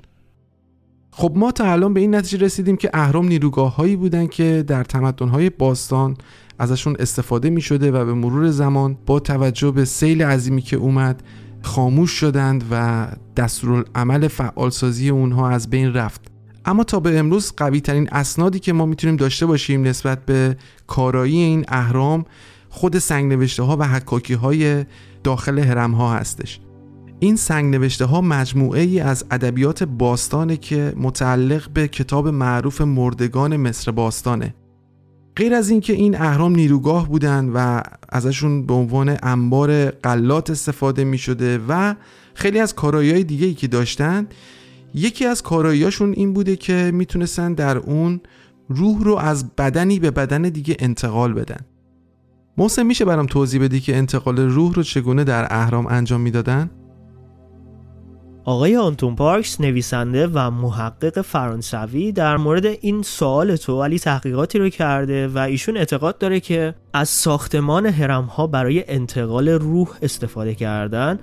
[1.11, 4.83] خب ما تا الان به این نتیجه رسیدیم که اهرام نیروگاه هایی بودن که در
[4.83, 6.17] تمدن های باستان
[6.59, 11.23] ازشون استفاده می شده و به مرور زمان با توجه به سیل عظیمی که اومد
[11.61, 16.34] خاموش شدند و دستورالعمل فعالسازی اونها از بین رفت.
[16.65, 21.37] اما تا به امروز قوی ترین اسنادی که ما می‌تونیم داشته باشیم نسبت به کارایی
[21.37, 22.25] این اهرام
[22.69, 24.85] خود سنگ نوشته ها و حکاکی های
[25.23, 26.59] داخل هرم ها هستش.
[27.19, 33.57] این سنگ نوشته ها مجموعه ای از ادبیات باستانه که متعلق به کتاب معروف مردگان
[33.57, 34.55] مصر باستانه.
[35.35, 41.17] غیر از اینکه این اهرام نیروگاه بودن و ازشون به عنوان انبار قلات استفاده می
[41.17, 41.95] شده و
[42.33, 44.27] خیلی از کارایی های دیگه ای که داشتن
[44.95, 48.21] یکی از کاراییاشون این بوده که می‌تونستن در اون
[48.69, 51.59] روح رو از بدنی به بدن دیگه انتقال بدن
[52.57, 56.69] محسن میشه برام توضیح بدی که انتقال روح رو چگونه در اهرام انجام می‌دادن؟
[58.45, 64.69] آقای آنتون پارکس نویسنده و محقق فرانسوی در مورد این سوال تو علی تحقیقاتی رو
[64.69, 71.19] کرده و ایشون اعتقاد داره که از ساختمان هرم ها برای انتقال روح استفاده کردن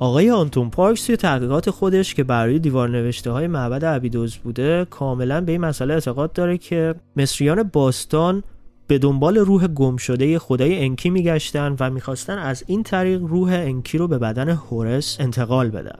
[0.00, 5.40] آقای آنتون پارکس توی تحقیقات خودش که برای دیوار نوشته های معبد عبیدوز بوده کاملا
[5.40, 8.42] به این مسئله اعتقاد داره که مصریان باستان
[8.86, 13.98] به دنبال روح گم شده خدای انکی میگشتن و می‌خواستن از این طریق روح انکی
[13.98, 15.98] رو به بدن هورس انتقال بدن.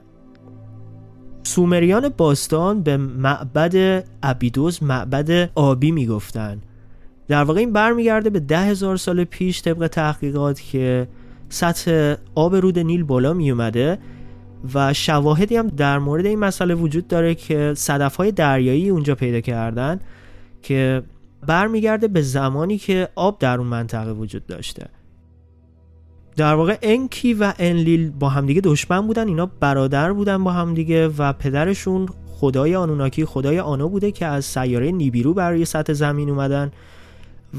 [1.43, 6.61] سومریان باستان به معبد ابیدوز معبد آبی می‌گفتن.
[7.27, 11.07] در واقع این برمیگرده به ده هزار سال پیش طبق تحقیقات که
[11.51, 13.99] سطح آب رود نیل بالا می اومده
[14.73, 19.41] و شواهدی هم در مورد این مسئله وجود داره که صدف های دریایی اونجا پیدا
[19.41, 19.99] کردن
[20.61, 21.03] که
[21.47, 24.87] برمیگرده به زمانی که آب در اون منطقه وجود داشته.
[26.37, 31.33] در واقع انکی و انلیل با همدیگه دشمن بودن اینا برادر بودن با همدیگه و
[31.33, 36.71] پدرشون خدای آنوناکی خدای آنو بوده که از سیاره نیبیرو برای سطح زمین اومدن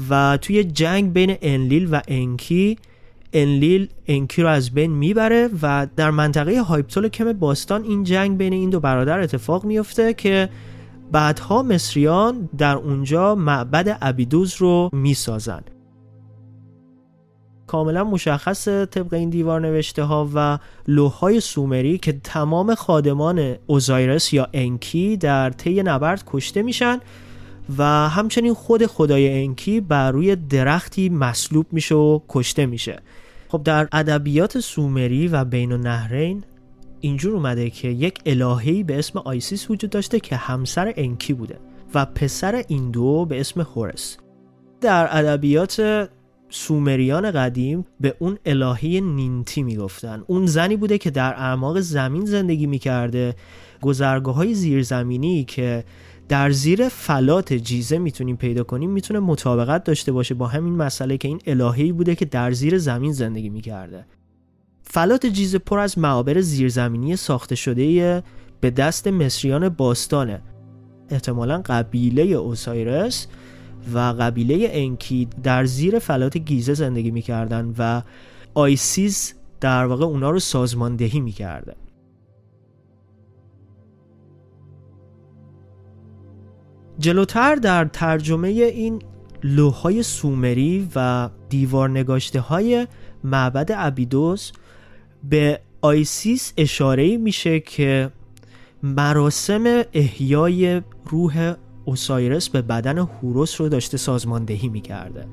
[0.09, 2.77] و توی جنگ بین انلیل و انکی
[3.33, 8.53] انلیل انکی رو از بین می‌بره و در منطقه هایپتول کم باستان این جنگ بین
[8.53, 10.49] این دو برادر اتفاق میفته که
[11.11, 15.61] بعدها مصریان در اونجا معبد ابیدوز رو می‌سازن.
[17.67, 24.47] کاملا مشخص طبق این دیوار نوشته ها و لوحای سومری که تمام خادمان اوزایرس یا
[24.53, 26.99] انکی در طی نبرد کشته میشن
[27.77, 32.99] و همچنین خود خدای انکی بر روی درختی مصلوب میشه و کشته میشه.
[33.53, 36.43] خب در ادبیات سومری و بین النهرین
[36.99, 41.59] اینجور اومده که یک الههی به اسم آیسیس وجود داشته که همسر انکی بوده
[41.93, 44.17] و پسر این دو به اسم هورس.
[44.81, 46.09] در ادبیات
[46.49, 50.23] سومریان قدیم به اون الهه نینتی می‌گفتن.
[50.27, 53.35] اون زنی بوده که در اعماق زمین زندگی می‌کرده
[53.81, 55.83] گذرگاه های زیرزمینی که
[56.29, 61.27] در زیر فلات جیزه می‌تونیم پیدا کنیم می‌تونه مطابقت داشته باشه با همین مسئله که
[61.27, 64.05] این الههی بوده که در زیر زمین زندگی می‌کرده.
[64.83, 68.23] فلات جیزه پر از معابر زیرزمینی ساخته شده
[68.61, 70.41] به دست مصریان باستانه
[71.09, 73.27] احتمالا قبیله اوسایرس
[73.93, 78.01] و قبیله انکی در زیر فلات گیزه زندگی می‌کردن و
[78.53, 81.75] آیسیز در واقع اونا رو سازماندهی می‌کرده.
[86.99, 89.01] جلوتر در ترجمه این
[89.43, 92.87] لوحای سومری و دیوار نگاشته های
[93.23, 94.51] معبد ابیدوس
[95.23, 98.11] به آیسس اشاره میشه که
[98.83, 101.53] مراسم احیای روح
[101.85, 105.27] اوسایرس به بدن هوروس رو داشته سازماندهی می‌کرده.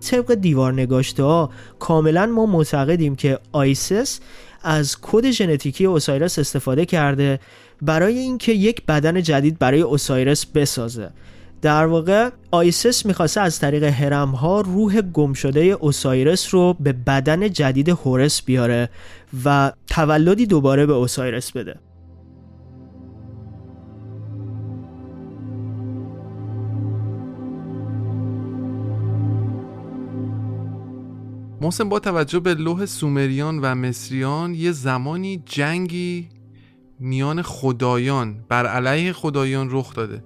[0.00, 4.20] طبق دیوار نگاشته ها کاملا ما معتقدیم که آیسس
[4.62, 7.40] از کد ژنتیکی اوسایرس استفاده کرده
[7.82, 11.10] برای اینکه یک بدن جدید برای اوسایرس بسازه.
[11.62, 17.50] در واقع آیسس می‌خواسته از طریق هرم ها روح گم شده اوسایرس رو به بدن
[17.50, 18.90] جدید هوروس بیاره
[19.44, 21.74] و تولدی دوباره به اوسایرس بده.
[31.62, 36.28] محسن با توجه به لوح سومریان و مصریان یه زمانی جنگی
[37.00, 40.22] میان خدایان بر علیه خدایان رخ داده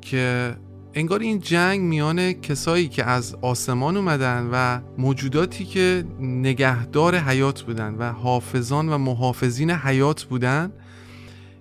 [0.00, 0.56] که
[0.94, 7.94] انگار این جنگ میان کسایی که از آسمان اومدن و موجوداتی که نگهدار حیات بودن
[7.94, 10.72] و حافظان و محافظین حیات بودن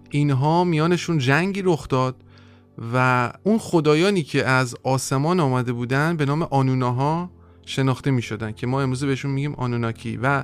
[0.10, 2.16] اینها میانشون جنگی رخ داد
[2.94, 7.30] و اون خدایانی که از آسمان آمده بودن به نام آنوناها
[7.66, 10.44] شناخته می شدن که ما امروز بهشون میگیم آنوناکی و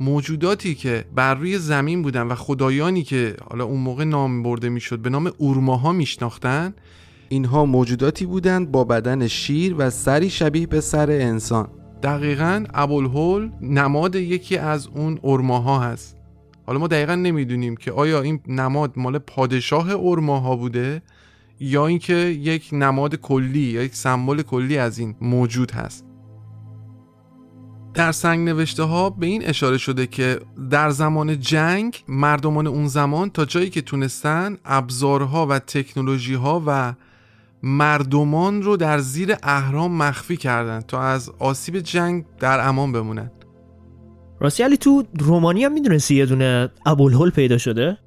[0.00, 4.98] موجوداتی که بر روی زمین بودن و خدایانی که حالا اون موقع نام برده می‌شد
[4.98, 6.74] به نام اورماها میشناختن
[7.28, 11.68] اینها موجوداتی بودند با بدن شیر و سری شبیه به سر انسان.
[12.02, 16.16] دقیقا ابوالهول نماد یکی از اون ارماها هست.
[16.66, 21.02] حالا ما دقیقا نمی‌دونیم که آیا این نماد مال پادشاه ارماها بوده
[21.60, 26.07] یا اینکه یک نماد کلی یا یک سمبل کلی از این موجود هست.
[27.98, 30.40] در سنگ نوشته ها به این اشاره شده که
[30.70, 36.94] در زمان جنگ مردمان اون زمان تا جایی که تونستن ابزارها و تکنولوژی ها و
[37.62, 43.30] مردمان رو در زیر اهرام مخفی کردن تا از آسیب جنگ در امان بمونن
[44.40, 47.98] راستی علی تو رومانی هم می‌دونستی یه دونه ابوالهول پیدا شده؟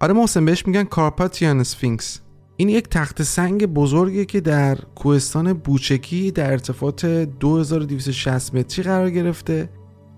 [0.00, 2.20] آره محسن بهش میگن Carpathian Sphinx
[2.56, 9.68] این یک تخت سنگ بزرگی که در کوهستان بوچجی در ارتفاعات 2260 متری قرار گرفته.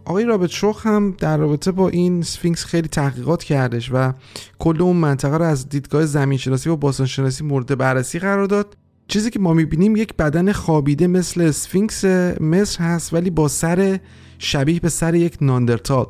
[0.04, 4.12] آقای رابرت شوخ هم در رابطه با این Sphinx خیلی تحقیقات کردش و
[4.58, 8.76] کل اون منطقه رو از دیدگاه زمین شناسی و باستان شناسی مورد بررسی قرار داد.
[9.08, 12.04] چیزی که ما می‌بینیم یک بدن خوابیده مثل سفینکس
[12.40, 14.00] مصر هست ولی با سر
[14.38, 16.06] شبیه به سر یک ناندرتال.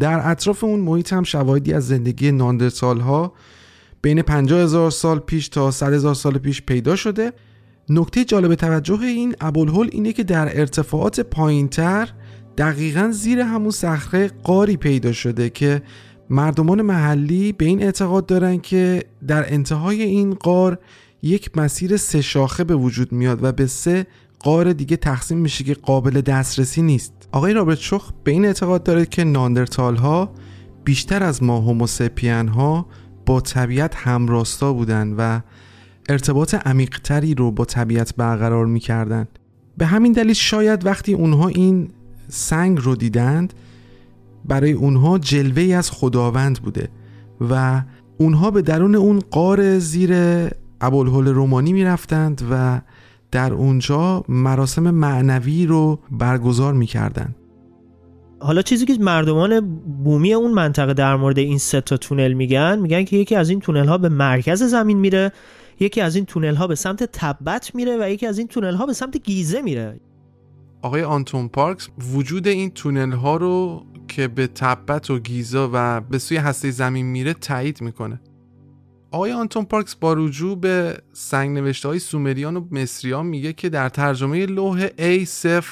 [0.00, 3.32] در اطراف اون محیط هم شواهدی از زندگی ناندرتال ها
[4.02, 7.32] بین 50 هزار سال پیش تا 100 هزار سال پیش پیدا شده.
[7.88, 12.08] نکته جالب توجه این ابوالهول اینه که در ارتفاعات پایینتر
[12.58, 15.82] دقیقا زیر همون صخره قاری پیدا شده که
[16.30, 20.78] مردمان محلی به این اعتقاد دارن که در انتهای این قار
[21.22, 24.06] یک مسیر سه شاخه به وجود میاد و به سه
[24.38, 27.12] قار دیگه تقسیم میشه که قابل دسترسی نیست.
[27.32, 30.32] آقای رابرت شخ به این اعتقاد داره که ناندرتال ها
[30.84, 32.86] بیشتر از ما هوموسپین ها
[33.28, 35.40] با طبیعت همراستا بودند و
[36.08, 39.28] ارتباط عمیقتری رو با طبیعت برقرار می‌کردن.
[39.78, 41.90] به همین دلیل شاید وقتی اونها این
[42.28, 43.52] سنگ رو دیدند
[44.44, 46.88] برای اونها جلوه از خداوند بوده
[47.50, 47.82] و
[48.18, 50.12] اونها به درون اون قار زیر
[50.80, 52.80] ابوالهول رومانی می‌رفتند و
[53.30, 57.34] در اونجا مراسم معنوی رو برگزار می‌کردند.
[58.40, 63.04] حالا چیزی که مردمان بومی اون منطقه در مورد این سه تا تونل میگن میگن
[63.04, 65.32] که یکی از این تونل ها به مرکز زمین میره
[65.80, 68.86] یکی از این تونل ها به سمت تبت میره و یکی از این تونل ها
[68.86, 70.00] به سمت گیزه میره.
[70.82, 76.18] آقای آنتون پارکس وجود این تونل ها رو که به تبت و گیزا و به
[76.18, 78.20] سوی هسته زمین میره تایید می‌کنه.
[79.10, 83.88] آقای آنتون پارکس با رجوع به سنگ نوشته های سومریان و مصریان میگه که در
[83.88, 85.64] ترجمه لوح A0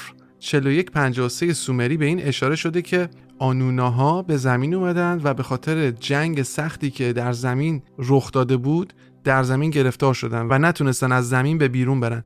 [0.47, 6.43] 4153 سومری به این اشاره شده که آنوناها به زمین اومدند و به خاطر جنگ
[6.43, 8.93] سختی که در زمین رخ داده بود
[9.25, 12.25] در زمین گرفتار شدن و نتونستن از زمین به بیرون برن.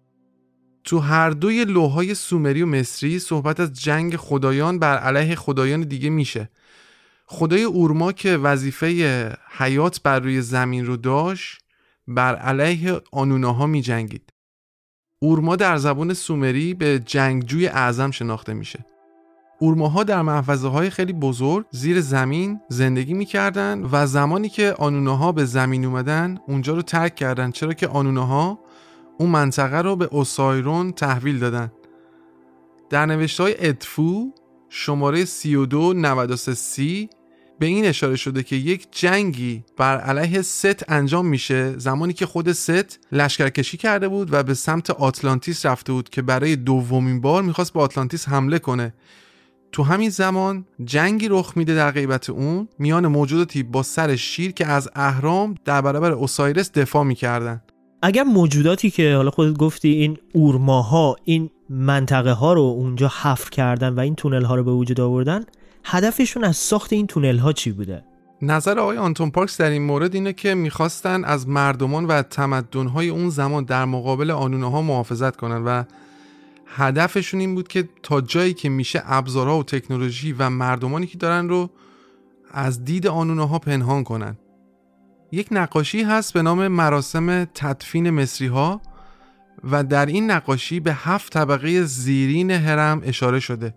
[0.85, 6.11] تو هر دوی لوهای سومری و مصری صحبت از جنگ خدایان بر علیه خدایان دیگه
[6.11, 6.51] میشه.
[7.27, 11.59] خدای اورما که وظیفه حیات بر روی زمین رو داشت
[12.09, 14.33] بر علیه آنوناها می جنگید
[15.23, 18.85] اورما در زبان سومری به جنگجوی اعظم شناخته میشه.
[19.59, 25.45] اورماها در محفظه های خیلی بزرگ زیر زمین زندگی می‌کردن و زمانی که آنوناها به
[25.45, 27.51] زمین اومدن اونجا رو ترک کردن.
[27.51, 28.59] چرا که آنوناها
[29.19, 31.73] اون منطقه رو به اوسایرون تحویل دادن.
[32.91, 34.33] در نوشته های ادفو
[34.69, 37.11] شماره 32 93 C
[37.61, 42.53] به این اشاره شده که یک جنگی بر علیه ست انجام میشه زمانی که خود
[42.53, 47.73] ست لشکرکشی کرده بود و به سمت آتلانتیس رفته بود که برای دومین بار می‌خواست
[47.73, 48.95] به آتلانتیس حمله کنه.
[49.73, 54.67] تو همین زمان جنگی رخ میده در غیبت اون میان موجوداتی با سر شیر که
[54.67, 57.63] از اهرام در برابر اوسایرس دفاع می‌کردن.
[58.03, 63.95] اگر موجوداتی که حالا خودت گفتی این اورماها این منطقه ها رو اونجا حفر کردن
[63.95, 65.45] و این تونل ها رو به وجود آوردن
[65.85, 68.05] هدفشون از ساخت این تونل ها چی بوده؟
[68.43, 73.31] نظر آقای آنتون پارکس در این مورد اینه که می‌خواستن از مردمان و تمدنهای اون
[73.31, 75.85] زمان در مقابل آنونه ها محافظت کنن و
[76.67, 81.49] هدفشون این بود که تا جایی که میشه ابزارها و تکنولوژی و مردمانی که دارن
[81.49, 81.71] رو
[82.51, 84.37] از دید آنونه ها پنهان کنن.
[85.33, 88.81] یک نقاشی هست به نام مراسم تدفین مصری ها
[89.65, 93.75] و در این نقاشی به هفت طبقه زیرین هرم اشاره شده.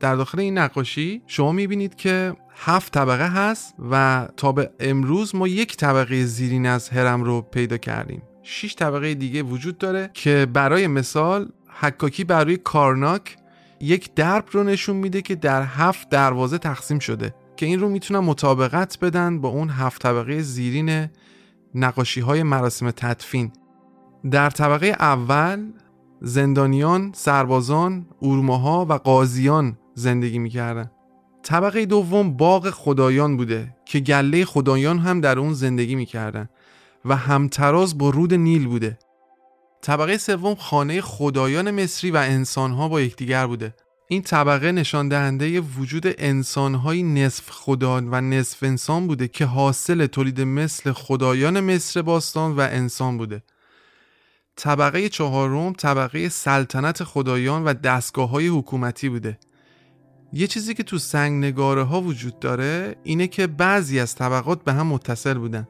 [0.00, 5.48] در داخل این نقاشی شما می‌بینید که هفت طبقه هست و تا به امروز ما
[5.48, 8.22] یک طبقه زیرین از هرم رو پیدا کردیم.
[8.42, 11.48] شش طبقه دیگه وجود داره که برای مثال
[11.80, 13.36] حکاکی بر روی کارناک
[13.80, 18.18] یک درب رو نشون میده که در هفت دروازه تقسیم شده که این رو می‌تونن
[18.18, 21.08] مطابقت بدن با اون هفت طبقه زیرین
[21.74, 23.52] نقاشی های مراسم تدفین.
[24.30, 25.72] در طبقه اول
[26.20, 30.90] زندانیان، سربازان، اورماها و قاضیان زندگی می‌کردن.
[31.42, 36.48] طبقه دوم باغ خدایان بوده که گله خدایان هم در اون زندگی می‌کردن
[37.04, 38.98] و همتراز با رود نیل بوده.
[39.82, 43.74] طبقه سوم خانه خدایان مصری و انسانها با یکدیگر بوده.
[44.08, 50.40] این طبقه نشان دهنده وجود انسانهای نصف خدا و نصف انسان بوده که حاصل تولید
[50.40, 53.42] مثل خدایان مصر باستان و انسان بوده.
[54.56, 59.38] طبقه چهارم طبقه سلطنت خدایان و دستگاه های حکومتی بوده.
[60.32, 64.72] یه چیزی که تو سنگ نگاره ها وجود داره اینه که بعضی از طبقات به
[64.72, 65.68] هم متصل بودن.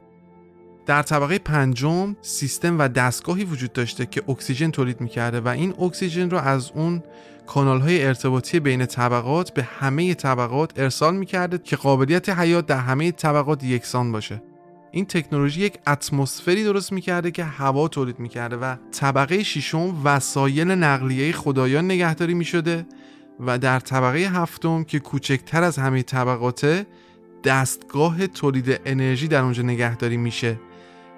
[0.85, 6.29] در طبقه پنجم سیستم و دستگاهی وجود داشته که اکسیژن تولید می‌کرده و این اکسیژن
[6.29, 7.03] رو از اون
[7.47, 13.11] کانال های ارتباطی بین طبقات به همه طبقات ارسال می‌کرده که قابلیت حیات در همه
[13.11, 14.43] طبقات یکسان باشه.
[14.91, 21.31] این تکنولوژی یک اتمسفری درست می‌کرده که هوا تولید می‌کرده و طبقه ششم وسایل نقلیه
[21.31, 22.85] خدایان نگهداری می‌شده
[23.45, 26.85] و در طبقه هفتم که کوچکتر از همه طبقاته
[27.43, 30.59] دستگاه تولید انرژی در اونجا نگهداری میشه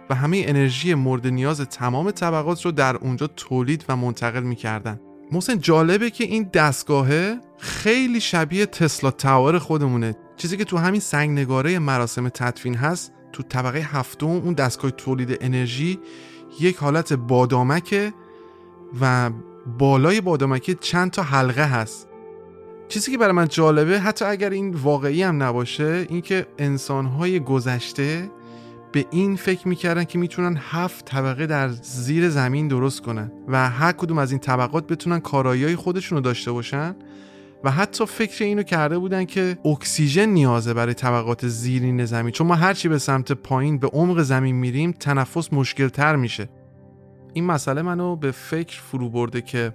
[0.10, 5.00] و همه انرژی مورد نیاز تمام طبقات رو در اونجا تولید و منتقل می‌کردن.
[5.32, 10.16] محسن جالبه که این دستگاهه خیلی شبیه تسلا تاور خودمونه.
[10.38, 15.38] چیزی که تو همین سنگ نگاره مراسم تدفین هست تو طبقه هفتم اون دستگاه تولید
[15.42, 16.00] انرژی
[16.60, 18.14] یک حالت بادامکه
[19.02, 19.32] و
[19.78, 22.08] بالای بادامکه چند تا حلقه هست.
[22.88, 28.32] چیزی که برای من جالبه حتی اگر این واقعی هم نباشه اینکه انسانهای گذشته
[28.92, 33.92] به این فکر می‌کردن که می‌تونن هفت طبقه در زیر زمین درست کنن و هر
[33.92, 36.96] کدوم از این طبقات بتونن کارایی خودشون رو داشته باشن
[37.64, 42.32] و حتی فکر اینو کرده بودن که اکسیژن نیازه برای طبقات زیرین زمین.
[42.32, 46.50] چون ما هرچی به سمت پایین به عمق زمین میریم تنفس مشکل تر میشه.
[47.34, 49.74] این مسئله منو به فکر فرو برده که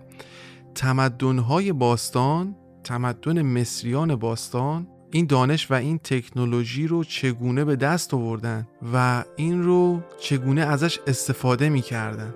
[0.74, 2.54] تمدنهای باستان
[2.89, 9.62] تمدن مصریان باستان این دانش و این تکنولوژی رو چگونه به دست آوردن و این
[9.62, 12.34] رو چگونه ازش استفاده می‌کردن؟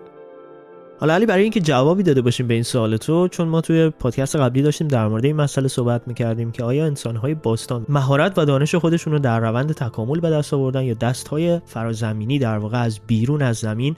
[1.01, 4.37] حالا علی برای اینکه جوابی داده باشیم به این سوال تو چون ما توی پادکست
[4.37, 8.75] قبلی داشتیم در مورد این مسئله صحبت می‌کردیم که آیا انسانهای باستان مهارت و دانش
[8.75, 13.43] خودشون رو در روند تکامل به دست آوردن یا دستهای فرازمینی در واقع از بیرون
[13.43, 13.97] از زمین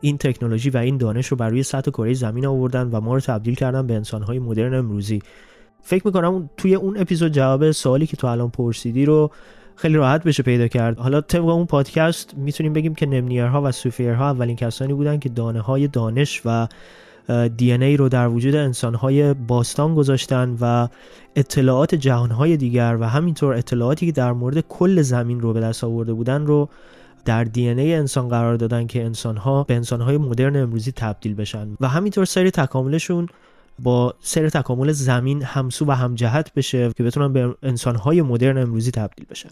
[0.00, 3.20] این تکنولوژی و این دانش رو بر روی سطح کره زمین آوردن و ما رو
[3.20, 5.22] تبدیل کردن به انسانهای مدرن امروزی؟
[5.82, 9.30] فکر می‌کنم توی اون اپیزود جواب سوالی که تو الان پرسیدی رو
[9.76, 10.98] خیلی راحت بشه پیدا کرد.
[10.98, 15.60] حالا طبق اون پادکست می‌تونیم بگیم که نمنیرها و سوفیرها اولین کسانی بودن که دانه
[15.60, 16.68] های دانش و
[17.56, 20.88] دی ای رو در وجود انسانهای باستان گذاشتن و
[21.36, 26.12] اطلاعات جهانهای دیگر و همینطور اطلاعاتی که در مورد کل زمین رو به دست آورده
[26.12, 26.68] بودن رو
[27.24, 31.68] در دی ای انسان قرار دادن که انسانها به انسانهای مدرن امروزی تبدیل بشن.
[31.80, 33.28] و همینطور سری تکاملشون
[33.78, 39.26] با سر تکامل زمین همسو و همجهت بشه که بتونن به انسانهای مدرن امروزی تبدیل
[39.30, 39.50] بشن.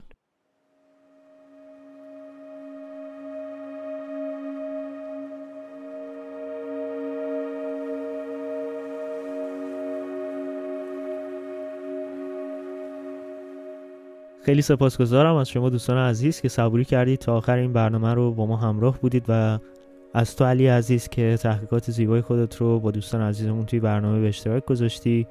[14.43, 18.47] خیلی سپاسگزارم از شما دوستان عزیز که صبوری کردید تا آخر این برنامه رو با
[18.47, 19.59] ما همراه بودید و
[20.15, 24.29] از تو علی عزیز که تحقیقات زیبای خودت رو با دوستان عزیزمون توی برنامه به
[24.29, 25.27] اشتراک گذاشتی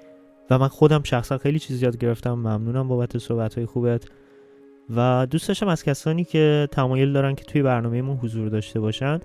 [0.50, 2.34] و من خودم شخصا خیلی چیز یاد گرفتم.
[2.34, 4.06] ممنونم بابت صحبت های خوبت.
[4.96, 9.20] و دوست داشتم از کسانی که تمایل دارن که توی برنامهمون حضور داشته باشن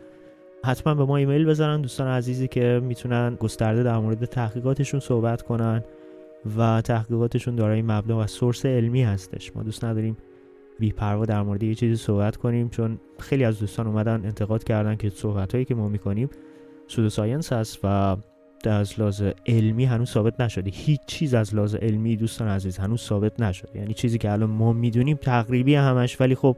[0.64, 1.80] حتما به ما ایمیل بزنن.
[1.80, 5.84] دوستان عزیزی که می‌تونن گسترده در مورد تحقیقاتشون صحبت کنن
[6.58, 9.56] و تحقیقاتشون دارای مبنا و source علمی هستش.
[9.56, 10.16] ما دوست نداریم
[10.78, 15.10] بیپروا در مورد یه چیزی صحبت کنیم چون خیلی از دوستان اومدن انتقاد کردن که
[15.10, 16.28] صحبت هایی که ما می‌کنیم
[16.88, 18.16] pseudoscience هست و
[18.64, 20.70] از لحاظ علمی هنوز ثابت نشده.
[20.70, 23.78] هیچ چیز از لحاظ علمی دوستان عزیز هنوز ثابت نشده.
[23.78, 26.56] یعنی چیزی که الان ما می‌دونیم تقریبی همش ولی خب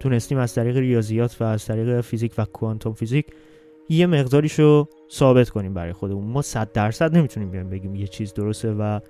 [0.00, 3.26] تونستیم از طریق ریاضیات و از طریق فیزیک و کوانتوم فیزیک
[3.88, 6.24] یه مقداریشو ثابت کنیم برای خودمون.
[6.24, 9.00] ما صد درصد نمی‌تونیم بیایم بگیم یه چیز درسته و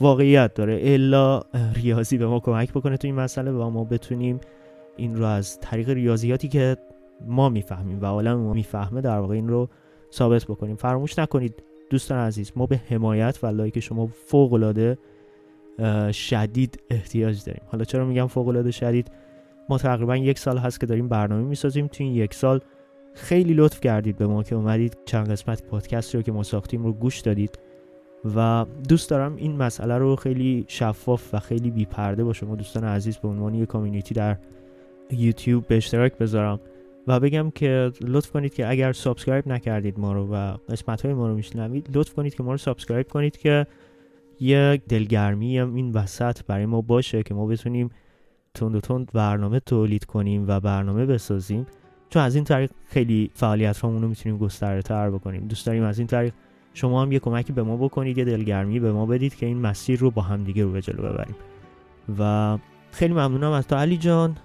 [0.00, 0.80] واقعیت داره.
[0.82, 1.42] الا
[1.74, 4.40] ریاضی به ما کمک بکنه تو این مسئله و ما بتونیم
[4.96, 6.76] این رو از طریق ریاضیاتی که
[7.26, 9.68] ما می‌فهمیم و عالم ما می‌فهمه در واقع این رو
[10.12, 10.76] ثابت بکنیم.
[10.76, 14.74] فراموش نکنید دوستان عزیز ما به حمایت و لایک شما فوق
[16.12, 17.62] شدید احتیاج داریم.
[17.66, 19.10] حالا چرا میگم فوق شدید؟
[19.68, 21.86] ما تقریبا یک سال هست که داریم برنامه می‌سازیم.
[21.86, 22.60] تو این یک سال
[23.14, 26.92] خیلی لطف کردید به ما که اومدید چند قسمت پادکست رو که ما ساختیم رو
[26.92, 27.58] گوش دادید.
[28.24, 33.16] و دوست دارم این مسئله رو خیلی شفاف و خیلی بیپرده با شما دوستان عزیز
[33.16, 34.36] به عنوان یک community در
[35.10, 36.60] یوتیوب به اشتراک بذارم
[37.06, 41.28] و بگم که لطف کنید که اگر subscribe نکردید ما رو و قسمت های ما
[41.28, 43.66] رو میشنوید لطف کنید که ما رو subscribe کنید که
[44.40, 47.90] یک دلگرمی هم این وسط برای ما باشه که ما بتونیم
[48.54, 51.66] تند و تند برنامه تولید کنیم و برنامه بسازیم.
[52.10, 55.46] چون از این طریق خیلی فعالیت رو می‌تونیم گسترده تر بکنیم.
[55.46, 56.32] دوست داریم از این طریق
[56.74, 60.00] شما هم یه کمکی به ما بکنید یه دلگرمی به ما بدید که این مسیر
[60.00, 61.36] رو با هم دیگه رو به جلو ببریم.
[62.18, 62.58] و
[62.90, 64.36] خیلی ممنونم از تو علی جان.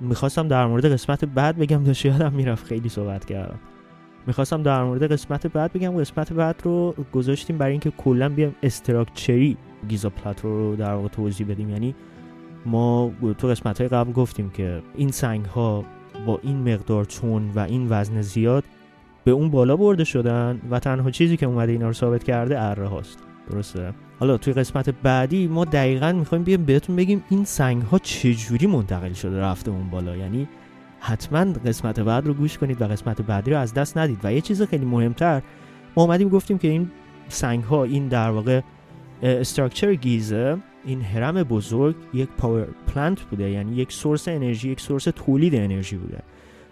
[0.00, 3.58] می‌خواستم در مورد قسمت بعد بگم داشت یادم می‌رفت خیلی صحبت کردم.
[4.26, 9.56] می‌خواستم در مورد قسمت بعد بگم قسمت بعد رو گذاشتیم برای اینکه کلا بیام استراکچری
[9.88, 11.70] گیزا پلات رو در واقع توضیح بدیم.
[11.70, 11.94] یعنی
[12.66, 15.84] ما تو قسمت های قبل گفتیم که این سنگ ها
[16.26, 18.64] با این مقدار چون و این وزن زیاد
[19.24, 22.86] به اون بالا برده شدن و تنها چیزی که اومده اینا رو ثابت کرده اره
[22.86, 23.18] هاست.
[23.50, 28.66] درسته؟ حالا توی قسمت بعدی ما دقیقا می‌خوایم بیایم بهتون بگیم این سنگ ها چجوری
[28.66, 30.16] منتقل شده رفته اون بالا.
[30.16, 30.48] یعنی
[31.00, 34.18] حتما قسمت بعد رو گوش کنید و قسمت بعدی رو از دست ندید.
[34.22, 35.42] و یه چیز خیلی مهمتر
[35.96, 36.90] ما اومدیم گفتیم که این
[37.28, 38.60] سنگ ها این در واقع
[39.22, 43.50] structure گیزه این هرم بزرگ یک power plant بوده.
[43.50, 46.22] یعنی یک source انرژی یک source تولید انرژی بوده.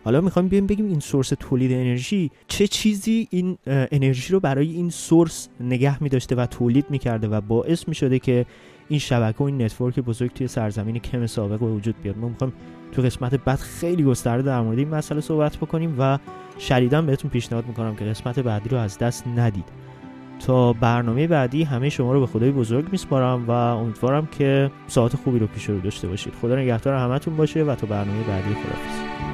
[0.05, 4.90] حالا می‌خوایم بیایم بگیم این source تولید انرژی چه چیزی این انرژی رو برای این
[4.90, 8.46] source نگه میداشته و تولید می‌کرده و باعث می‌شده که
[8.88, 12.18] این شبکه و این network بزرگ توی سرزمین کم سابق به وجود بیاد.
[12.18, 12.53] ما می‌خوایم
[12.92, 16.18] تو قسمت بعد خیلی گسترده در مورد این مسئله صحبت بکنیم و
[16.59, 19.64] شدیدا بهتون پیشنهاد می‌کنم که قسمت بعدی رو از دست ندید.
[20.46, 25.38] تا برنامه بعدی همه شما رو به خدای بزرگ میسپارم و امیدوارم که ساعت خوبی
[25.38, 26.32] رو پیش رو داشته باشید.
[26.40, 29.29] خدا نگهدار همتون باشه و تا برنامه بعدی خدافظ